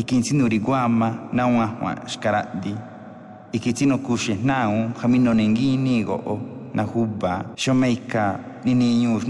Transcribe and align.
e 0.00 0.02
ikintino 0.02 0.48
riguama 0.48 1.28
naun 1.32 1.60
ahwa 1.60 1.94
xkaraddi 2.08 2.74
ikitino 3.52 3.98
kuxes 3.98 4.40
naun 4.42 4.94
xaminonenguinigo'o 4.96 6.38
najuba 6.74 7.44
no 7.66 7.74
niniñu 8.64 9.20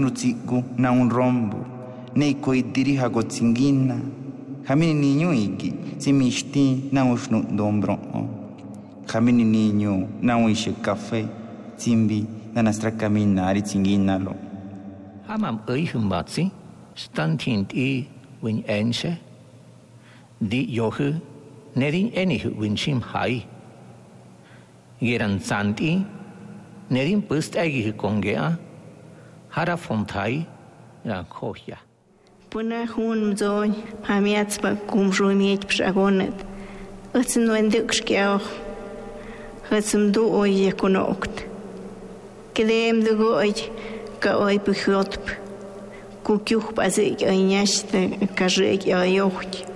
na 0.77 0.91
um 0.91 1.09
rombo 1.09 1.57
neikoiddiri 2.15 2.97
xakotsinguina 2.97 3.95
xamininiñu 4.67 5.33
iki 5.33 5.73
simixtin 5.99 6.87
naun 6.91 7.17
xnu'ndon 7.17 7.81
bro'o 7.81 8.21
xamininiñu 9.11 10.07
naun 10.21 10.51
ixexcafé 10.51 11.25
tsimbi 11.77 12.25
nanastrakaminari 12.55 13.61
tsinguinalo 13.61 14.33
xamam 15.27 15.59
ëi 15.67 15.83
e 17.75 18.05
o 18.41 18.45
win'enxe 18.45 19.30
di 20.41 20.65
yohu 20.75 21.21
nerin 21.75 22.11
enih 22.13 22.43
winchim 22.57 23.01
hai. 23.01 23.45
Geran 24.99 25.39
zanti 25.39 26.05
nerin 26.89 27.21
pust 27.21 27.53
egih 27.55 27.93
kongea 27.93 28.57
hara 29.49 29.77
fontai 29.77 30.45
ran 31.05 31.25
kohya. 31.25 31.77
Puna 32.49 32.85
hun 32.85 33.31
mzony 33.31 33.75
hamiac 34.03 34.61
ba 34.61 34.75
kumjuniet 34.89 35.67
psagonet. 35.69 36.37
Ötsin 37.13 37.47
wendik 37.49 37.93
skeo. 37.93 38.41
Hötsum 39.69 40.11
du 40.11 40.23
oye 40.41 40.71
kunokt. 40.71 41.45
Kedem 42.53 43.03
du 43.05 43.15
goy 43.15 43.53
ka 44.19 44.37
oy 44.37 44.59
pyhotp. 44.59 45.25
Kukyuh 46.23 46.73
bazik 46.75 47.21
aynyashte 47.21 48.27
kajik 48.35 48.87
ayohtь. 48.87 49.70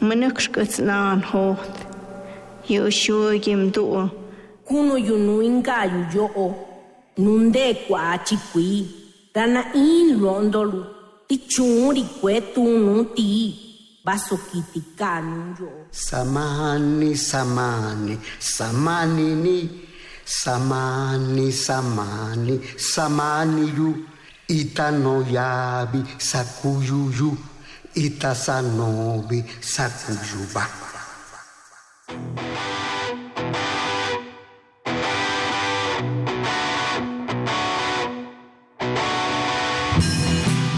Mënëksh 0.00 0.50
këtë 0.52 0.84
nan 0.84 1.22
hotë, 1.24 1.84
jo 2.68 2.88
shuëgjim 2.92 3.70
duo. 3.72 4.02
Kuno 4.68 4.98
ju 4.98 5.16
nuinga 5.16 5.86
nunde 7.18 7.74
kwa 7.86 8.12
achikui, 8.12 8.86
rana 9.34 9.62
in 9.74 10.20
londolu, 10.20 10.84
tichuri 11.28 12.04
kwetu 12.20 12.62
nuti, 12.62 13.54
baso 14.04 14.36
kitikanu 14.36 15.56
yo. 15.60 15.70
Samani, 15.90 17.16
samani, 17.16 18.18
samani 18.38 19.34
ni, 19.34 19.70
samani, 20.24 21.52
samani, 21.52 22.60
samani 22.76 23.72
yu, 23.76 24.04
itano 24.48 25.24
yabi, 25.30 26.04
sakuyu 26.18 27.10
yu. 27.18 27.36
Itasanobi 27.96 29.44
sakuyuba 29.60 30.66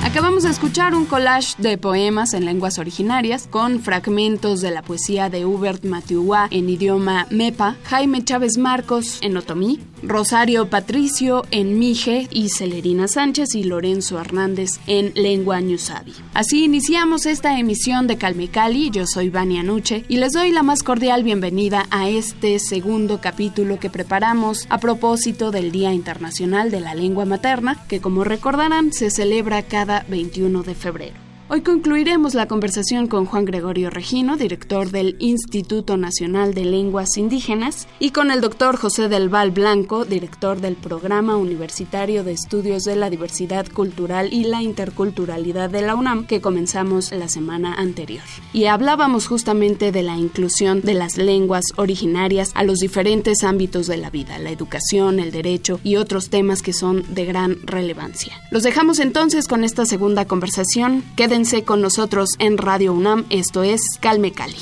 Acabamos 0.05 0.43
de 0.43 0.51
escuchar 0.51 0.95
un 0.95 1.05
collage 1.05 1.55
de 1.59 1.79
poemas 1.79 2.35
en 2.35 2.45
lenguas 2.45 2.79
originarias 2.79 3.47
con 3.47 3.81
fragmentos 3.81 4.61
de 4.61 4.71
la 4.71 4.83
poesía 4.83 5.29
de 5.29 5.45
Hubert 5.45 5.85
Matiuá 5.85 6.49
en 6.51 6.69
idioma 6.69 7.27
Mepa, 7.31 7.77
Jaime 7.85 8.25
Chávez 8.25 8.59
Marcos 8.59 9.19
en 9.21 9.37
Otomí, 9.37 9.81
Rosario 10.03 10.69
Patricio 10.71 11.45
en 11.51 11.79
Mije 11.79 12.29
y 12.31 12.49
Celerina 12.49 13.09
Sánchez 13.09 13.55
y 13.55 13.65
Lorenzo 13.65 14.21
Hernández 14.21 14.81
en 14.87 15.13
lengua 15.15 15.61
ñusabi. 15.61 16.15
Así 16.35 16.65
iniciamos 16.65 17.27
esta 17.27 17.59
emisión 17.59 18.07
de 18.07 18.19
Calme 18.19 18.49
Cali, 18.49 18.91
yo 18.91 19.07
soy 19.07 19.31
Vania 19.31 19.63
Nuche 19.63 20.05
y 20.09 20.17
les 20.17 20.33
doy 20.33 20.51
la 20.51 20.63
más 20.63 20.83
cordial 20.83 21.23
bienvenida 21.23 21.87
a 21.91 22.09
este 22.09 22.59
segundo 22.59 23.21
capítulo 23.21 23.79
que 23.79 23.91
preparamos 23.91 24.67
a 24.71 24.79
propósito 24.79 25.51
del 25.51 25.73
Día 25.73 25.93
Internacional 25.93 26.71
de 26.71 26.81
la 26.81 26.95
Lengua 26.95 27.25
Materna, 27.25 27.85
que 27.89 28.01
como 28.01 28.25
recordarán 28.25 28.93
se 28.93 29.11
celebra 29.11 29.63
cada 29.63 30.05
21 30.09 30.63
de 30.63 30.75
febrero. 30.75 31.28
Hoy 31.51 31.63
concluiremos 31.63 32.35
la 32.35 32.47
conversación 32.47 33.07
con 33.07 33.25
Juan 33.25 33.47
Gregorio 33.47 33.89
Regino, 33.89 34.37
director 34.37 34.91
del 34.91 35.17
Instituto 35.19 35.97
Nacional 35.97 36.53
de 36.53 36.67
Lenguas 36.67 37.17
Indígenas, 37.17 37.89
y 37.99 38.11
con 38.11 38.31
el 38.31 38.43
doctor 38.43 38.77
José 38.77 39.09
del 39.09 39.31
Val 39.31 39.51
Blanco, 39.51 40.05
director 40.05 40.61
del 40.61 40.75
Programa 40.75 41.39
Universitario 41.39 42.23
de 42.23 42.33
Estudios 42.33 42.85
de 42.85 42.97
la 42.97 43.09
Diversidad 43.09 43.67
Cultural 43.67 44.31
y 44.31 44.45
la 44.45 44.61
Interculturalidad 44.61 45.71
de 45.71 45.81
la 45.81 45.95
UNAM, 45.95 46.27
que 46.27 46.43
comenzamos 46.43 47.13
la 47.13 47.29
semana 47.29 47.77
anterior. 47.77 48.25
Y 48.53 48.67
hablábamos 48.67 49.27
justamente 49.27 49.91
de 49.91 50.03
la 50.03 50.19
inclusión 50.19 50.83
de 50.83 50.93
las 50.93 51.17
lenguas 51.17 51.65
originarias 51.77 52.51
a 52.57 52.63
los 52.63 52.81
diferentes 52.81 53.43
ámbitos 53.43 53.87
de 53.87 53.97
la 53.97 54.11
vida, 54.11 54.39
la 54.39 54.51
educación, 54.51 55.19
el 55.19 55.31
derecho 55.31 55.81
y 55.83 55.97
otros 55.97 56.29
temas 56.29 56.61
que 56.61 56.75
son 56.75 57.07
de 57.15 57.25
gran 57.25 57.57
relevancia. 57.65 58.35
Los 58.51 58.65
dejamos 58.65 58.99
entonces 58.99 59.49
con 59.49 59.65
esta 59.65 59.87
segunda 59.87 60.27
conversación. 60.27 61.05
Quédense 61.39 61.63
con 61.63 61.81
nosotros 61.81 62.31
en 62.41 62.59
Radio 62.59 62.93
UNAM. 62.93 63.25
Esto 63.31 63.63
es 63.63 63.81
Calme 64.01 64.33
Cali. 64.33 64.57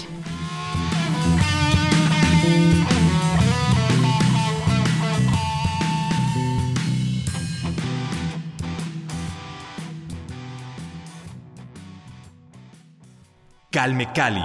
Calme 13.70 14.12
Cali. 14.12 14.44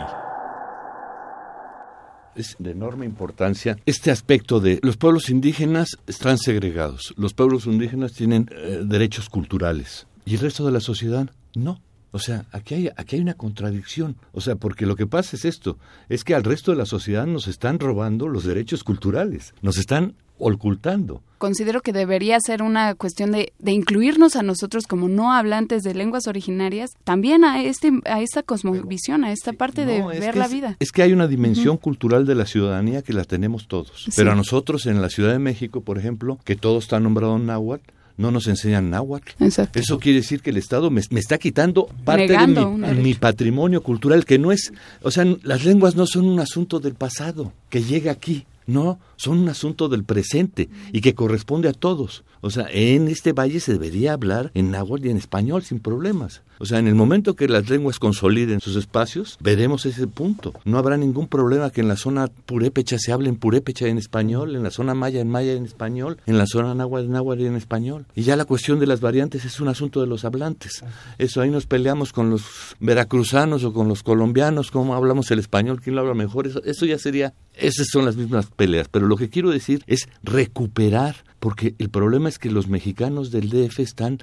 Es 2.35 2.55
de 2.59 2.71
enorme 2.71 3.05
importancia 3.05 3.77
este 3.85 4.09
aspecto 4.09 4.61
de 4.61 4.79
los 4.83 4.95
pueblos 4.95 5.29
indígenas 5.29 5.97
están 6.07 6.37
segregados. 6.37 7.13
Los 7.17 7.33
pueblos 7.33 7.65
indígenas 7.65 8.13
tienen 8.13 8.47
eh, 8.53 8.83
derechos 8.85 9.27
culturales 9.27 10.07
y 10.23 10.35
el 10.35 10.39
resto 10.39 10.65
de 10.65 10.71
la 10.71 10.79
sociedad 10.79 11.29
no. 11.55 11.81
O 12.11 12.19
sea, 12.19 12.45
aquí 12.51 12.75
hay, 12.75 12.89
aquí 12.95 13.15
hay 13.15 13.21
una 13.21 13.35
contradicción. 13.35 14.15
O 14.33 14.41
sea, 14.41 14.55
porque 14.55 14.85
lo 14.85 14.95
que 14.95 15.07
pasa 15.07 15.35
es 15.35 15.45
esto, 15.45 15.77
es 16.09 16.23
que 16.23 16.35
al 16.35 16.43
resto 16.43 16.71
de 16.71 16.77
la 16.77 16.85
sociedad 16.85 17.25
nos 17.25 17.47
están 17.47 17.79
robando 17.79 18.27
los 18.27 18.43
derechos 18.43 18.83
culturales, 18.83 19.53
nos 19.61 19.77
están 19.77 20.15
ocultando. 20.41 21.21
Considero 21.37 21.81
que 21.81 21.93
debería 21.93 22.37
ser 22.39 22.61
una 22.63 22.95
cuestión 22.95 23.31
de, 23.31 23.53
de, 23.59 23.71
incluirnos 23.71 24.35
a 24.35 24.43
nosotros 24.43 24.85
como 24.87 25.07
no 25.07 25.33
hablantes 25.33 25.83
de 25.83 25.93
lenguas 25.93 26.27
originarias, 26.27 26.91
también 27.03 27.43
a 27.43 27.63
este 27.63 27.91
a 28.05 28.21
esta 28.21 28.43
cosmovisión, 28.43 29.23
a 29.23 29.31
esta 29.31 29.53
parte 29.53 29.85
de 29.85 30.01
ver 30.01 30.35
la 30.35 30.45
es, 30.45 30.51
vida. 30.51 30.77
Es 30.79 30.91
que 30.91 31.03
hay 31.03 31.13
una 31.13 31.27
dimensión 31.27 31.75
uh 31.75 31.77
-huh. 31.77 31.81
cultural 31.81 32.25
de 32.25 32.35
la 32.35 32.45
ciudadanía 32.45 33.01
que 33.01 33.13
la 33.13 33.23
tenemos 33.23 33.67
todos. 33.67 34.03
Sí. 34.05 34.11
Pero 34.15 34.31
a 34.31 34.35
nosotros 34.35 34.85
en 34.85 35.01
la 35.01 35.09
Ciudad 35.09 35.31
de 35.31 35.39
México, 35.39 35.81
por 35.81 35.97
ejemplo, 35.97 36.39
que 36.43 36.55
todo 36.55 36.79
está 36.79 36.99
nombrado 36.99 37.37
en 37.37 37.45
náhuatl, 37.45 37.91
no 38.21 38.31
nos 38.31 38.47
enseñan 38.47 38.89
náhuatl. 38.89 39.43
Exacto. 39.43 39.79
Eso 39.79 39.99
quiere 39.99 40.19
decir 40.19 40.41
que 40.41 40.51
el 40.51 40.57
Estado 40.57 40.89
me, 40.89 41.01
me 41.09 41.19
está 41.19 41.37
quitando 41.37 41.87
parte 42.05 42.27
Negando 42.27 42.77
de 42.77 42.93
mi, 42.93 43.03
mi, 43.03 43.13
patrimonio 43.15 43.81
cultural, 43.81 44.23
que 44.25 44.39
no 44.39 44.51
es, 44.51 44.71
o 45.01 45.11
sea, 45.11 45.25
las 45.43 45.65
lenguas 45.65 45.95
no 45.95 46.05
son 46.05 46.25
un 46.25 46.39
asunto 46.39 46.79
del 46.79 46.93
pasado, 46.93 47.51
que 47.69 47.83
llega 47.83 48.11
aquí. 48.11 48.45
No, 48.67 48.99
son 49.21 49.37
un 49.37 49.49
asunto 49.49 49.87
del 49.87 50.03
presente 50.03 50.67
y 50.91 51.01
que 51.01 51.13
corresponde 51.13 51.69
a 51.69 51.73
todos. 51.73 52.23
O 52.41 52.49
sea, 52.49 52.67
en 52.71 53.07
este 53.07 53.33
valle 53.33 53.59
se 53.59 53.73
debería 53.73 54.13
hablar 54.13 54.49
en 54.55 54.71
náhuatl 54.71 55.05
y 55.05 55.09
en 55.11 55.17
español 55.17 55.61
sin 55.61 55.79
problemas. 55.79 56.41
O 56.57 56.65
sea, 56.65 56.79
en 56.79 56.87
el 56.87 56.95
momento 56.95 57.35
que 57.35 57.47
las 57.47 57.69
lenguas 57.69 57.97
consoliden 57.97 58.61
sus 58.61 58.75
espacios, 58.75 59.37
veremos 59.39 59.85
ese 59.85 60.07
punto. 60.07 60.53
No 60.63 60.77
habrá 60.77 60.97
ningún 60.97 61.27
problema 61.27 61.71
que 61.71 61.81
en 61.81 61.87
la 61.87 61.95
zona 61.95 62.27
purépecha 62.27 62.97
se 62.99 63.11
hable 63.11 63.29
en 63.29 63.35
purépecha 63.35 63.87
en 63.87 63.97
español, 63.97 64.55
en 64.55 64.63
la 64.63 64.69
zona 64.69 64.93
maya 64.93 65.21
en 65.21 65.27
maya 65.27 65.53
en 65.53 65.65
español, 65.65 66.17
en 66.25 66.37
la 66.37 66.45
zona 66.45 66.75
náhuatl 66.75 67.05
en 67.05 67.11
náhuatl 67.13 67.45
en 67.45 67.55
español. 67.55 68.05
Y 68.15 68.23
ya 68.23 68.35
la 68.35 68.45
cuestión 68.45 68.79
de 68.79 68.87
las 68.87 69.01
variantes 69.01 69.45
es 69.45 69.59
un 69.59 69.67
asunto 69.69 70.01
de 70.01 70.07
los 70.07 70.25
hablantes. 70.25 70.83
Eso 71.17 71.41
ahí 71.41 71.49
nos 71.49 71.67
peleamos 71.67 72.11
con 72.11 72.29
los 72.29 72.43
veracruzanos 72.79 73.63
o 73.63 73.73
con 73.73 73.87
los 73.87 74.03
colombianos, 74.03 74.71
cómo 74.71 74.95
hablamos 74.95 75.29
el 75.31 75.39
español, 75.39 75.81
quién 75.81 75.95
lo 75.95 76.01
habla 76.01 76.13
mejor. 76.13 76.47
Eso, 76.47 76.63
eso 76.63 76.85
ya 76.85 76.97
sería, 76.97 77.33
esas 77.55 77.87
son 77.91 78.05
las 78.05 78.15
mismas 78.15 78.47
peleas. 78.47 78.87
Pero 78.87 79.07
lo 79.11 79.17
que 79.17 79.29
quiero 79.29 79.49
decir 79.49 79.83
es 79.87 80.07
recuperar, 80.23 81.25
porque 81.41 81.75
el 81.79 81.89
problema 81.89 82.29
es 82.29 82.39
que 82.39 82.49
los 82.49 82.69
mexicanos 82.69 83.29
del 83.29 83.49
DF 83.49 83.79
están 83.81 84.19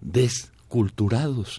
desculturados. 0.00 1.58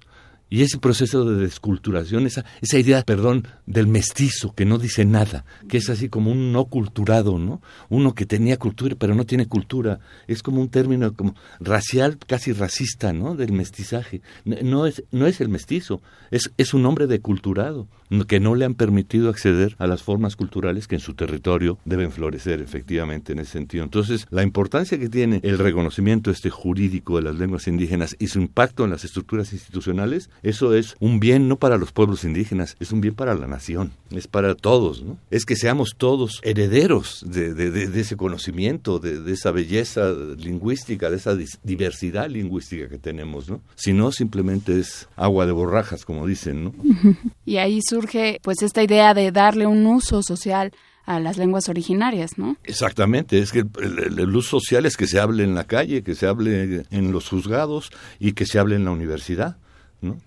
Y 0.49 0.63
ese 0.63 0.79
proceso 0.79 1.25
de 1.25 1.41
desculturación, 1.41 2.25
esa, 2.25 2.45
esa 2.61 2.79
idea, 2.79 3.03
perdón, 3.03 3.47
del 3.65 3.87
mestizo, 3.87 4.53
que 4.55 4.65
no 4.65 4.77
dice 4.77 5.05
nada, 5.05 5.45
que 5.67 5.77
es 5.77 5.89
así 5.89 6.09
como 6.09 6.31
un 6.31 6.51
no 6.51 6.65
culturado, 6.65 7.37
¿no? 7.37 7.61
Uno 7.89 8.15
que 8.15 8.25
tenía 8.25 8.57
cultura 8.57 8.79
pero 8.97 9.15
no 9.15 9.25
tiene 9.25 9.47
cultura. 9.47 9.99
Es 10.27 10.43
como 10.43 10.61
un 10.61 10.69
término 10.69 11.13
como 11.13 11.35
racial, 11.59 12.17
casi 12.17 12.53
racista, 12.53 13.13
¿no? 13.13 13.35
Del 13.35 13.51
mestizaje. 13.51 14.21
No 14.45 14.85
es, 14.85 15.03
no 15.11 15.27
es 15.27 15.41
el 15.41 15.49
mestizo, 15.49 16.01
es, 16.31 16.51
es 16.57 16.73
un 16.73 16.85
hombre 16.85 17.07
deculturado, 17.07 17.87
que 18.27 18.39
no 18.39 18.55
le 18.55 18.65
han 18.65 18.73
permitido 18.73 19.29
acceder 19.29 19.75
a 19.77 19.85
las 19.85 20.01
formas 20.01 20.35
culturales 20.35 20.87
que 20.87 20.95
en 20.95 21.01
su 21.01 21.13
territorio 21.13 21.77
deben 21.85 22.11
florecer, 22.11 22.61
efectivamente, 22.61 23.33
en 23.33 23.39
ese 23.39 23.51
sentido. 23.51 23.83
Entonces, 23.83 24.27
la 24.31 24.43
importancia 24.43 24.99
que 24.99 25.09
tiene 25.09 25.39
el 25.43 25.59
reconocimiento 25.59 26.31
este 26.31 26.49
jurídico 26.49 27.17
de 27.17 27.23
las 27.23 27.35
lenguas 27.35 27.67
indígenas 27.67 28.15
y 28.19 28.27
su 28.27 28.39
impacto 28.39 28.83
en 28.83 28.91
las 28.91 29.05
estructuras 29.05 29.53
institucionales 29.53 30.29
eso 30.43 30.73
es 30.73 30.95
un 30.99 31.19
bien 31.19 31.47
no 31.47 31.57
para 31.57 31.77
los 31.77 31.91
pueblos 31.91 32.23
indígenas, 32.23 32.75
es 32.79 32.91
un 32.91 33.01
bien 33.01 33.15
para 33.15 33.35
la 33.35 33.47
nación, 33.47 33.91
es 34.11 34.27
para 34.27 34.55
todos, 34.55 35.03
¿no? 35.03 35.17
Es 35.29 35.45
que 35.45 35.55
seamos 35.55 35.95
todos 35.97 36.39
herederos 36.43 37.23
de, 37.25 37.53
de, 37.53 37.99
ese 37.99 38.15
conocimiento, 38.15 38.99
de, 38.99 39.31
esa 39.31 39.51
belleza 39.51 40.11
lingüística, 40.37 41.09
de 41.09 41.17
esa 41.17 41.37
diversidad 41.63 42.29
lingüística 42.29 42.87
que 42.89 42.97
tenemos, 42.97 43.49
¿no? 43.49 43.61
Si 43.75 43.93
no, 43.93 44.11
simplemente 44.11 44.79
es 44.79 45.07
agua 45.15 45.45
de 45.45 45.51
borrajas, 45.51 46.05
como 46.05 46.25
dicen, 46.25 46.63
¿no? 46.65 46.73
Y 47.45 47.57
ahí 47.57 47.79
surge, 47.81 48.39
pues, 48.43 48.61
esta 48.61 48.83
idea 48.83 49.13
de 49.13 49.31
darle 49.31 49.65
un 49.65 49.85
uso 49.87 50.21
social 50.21 50.71
a 51.05 51.19
las 51.19 51.37
lenguas 51.37 51.67
originarias, 51.69 52.37
¿no? 52.37 52.57
Exactamente, 52.63 53.39
es 53.39 53.51
que 53.51 53.65
el, 53.81 54.19
el, 54.19 54.35
uso 54.35 54.59
social 54.59 54.85
es 54.85 54.95
que 54.95 55.07
se 55.07 55.19
hable 55.19 55.43
en 55.43 55.55
la 55.55 55.63
calle, 55.63 56.03
que 56.03 56.13
se 56.13 56.27
hable 56.27 56.85
en 56.91 57.11
los 57.11 57.29
juzgados 57.29 57.89
y 58.19 58.33
que 58.33 58.45
se 58.45 58.59
hable 58.59 58.75
en 58.75 58.85
la 58.85 58.91
universidad 58.91 59.57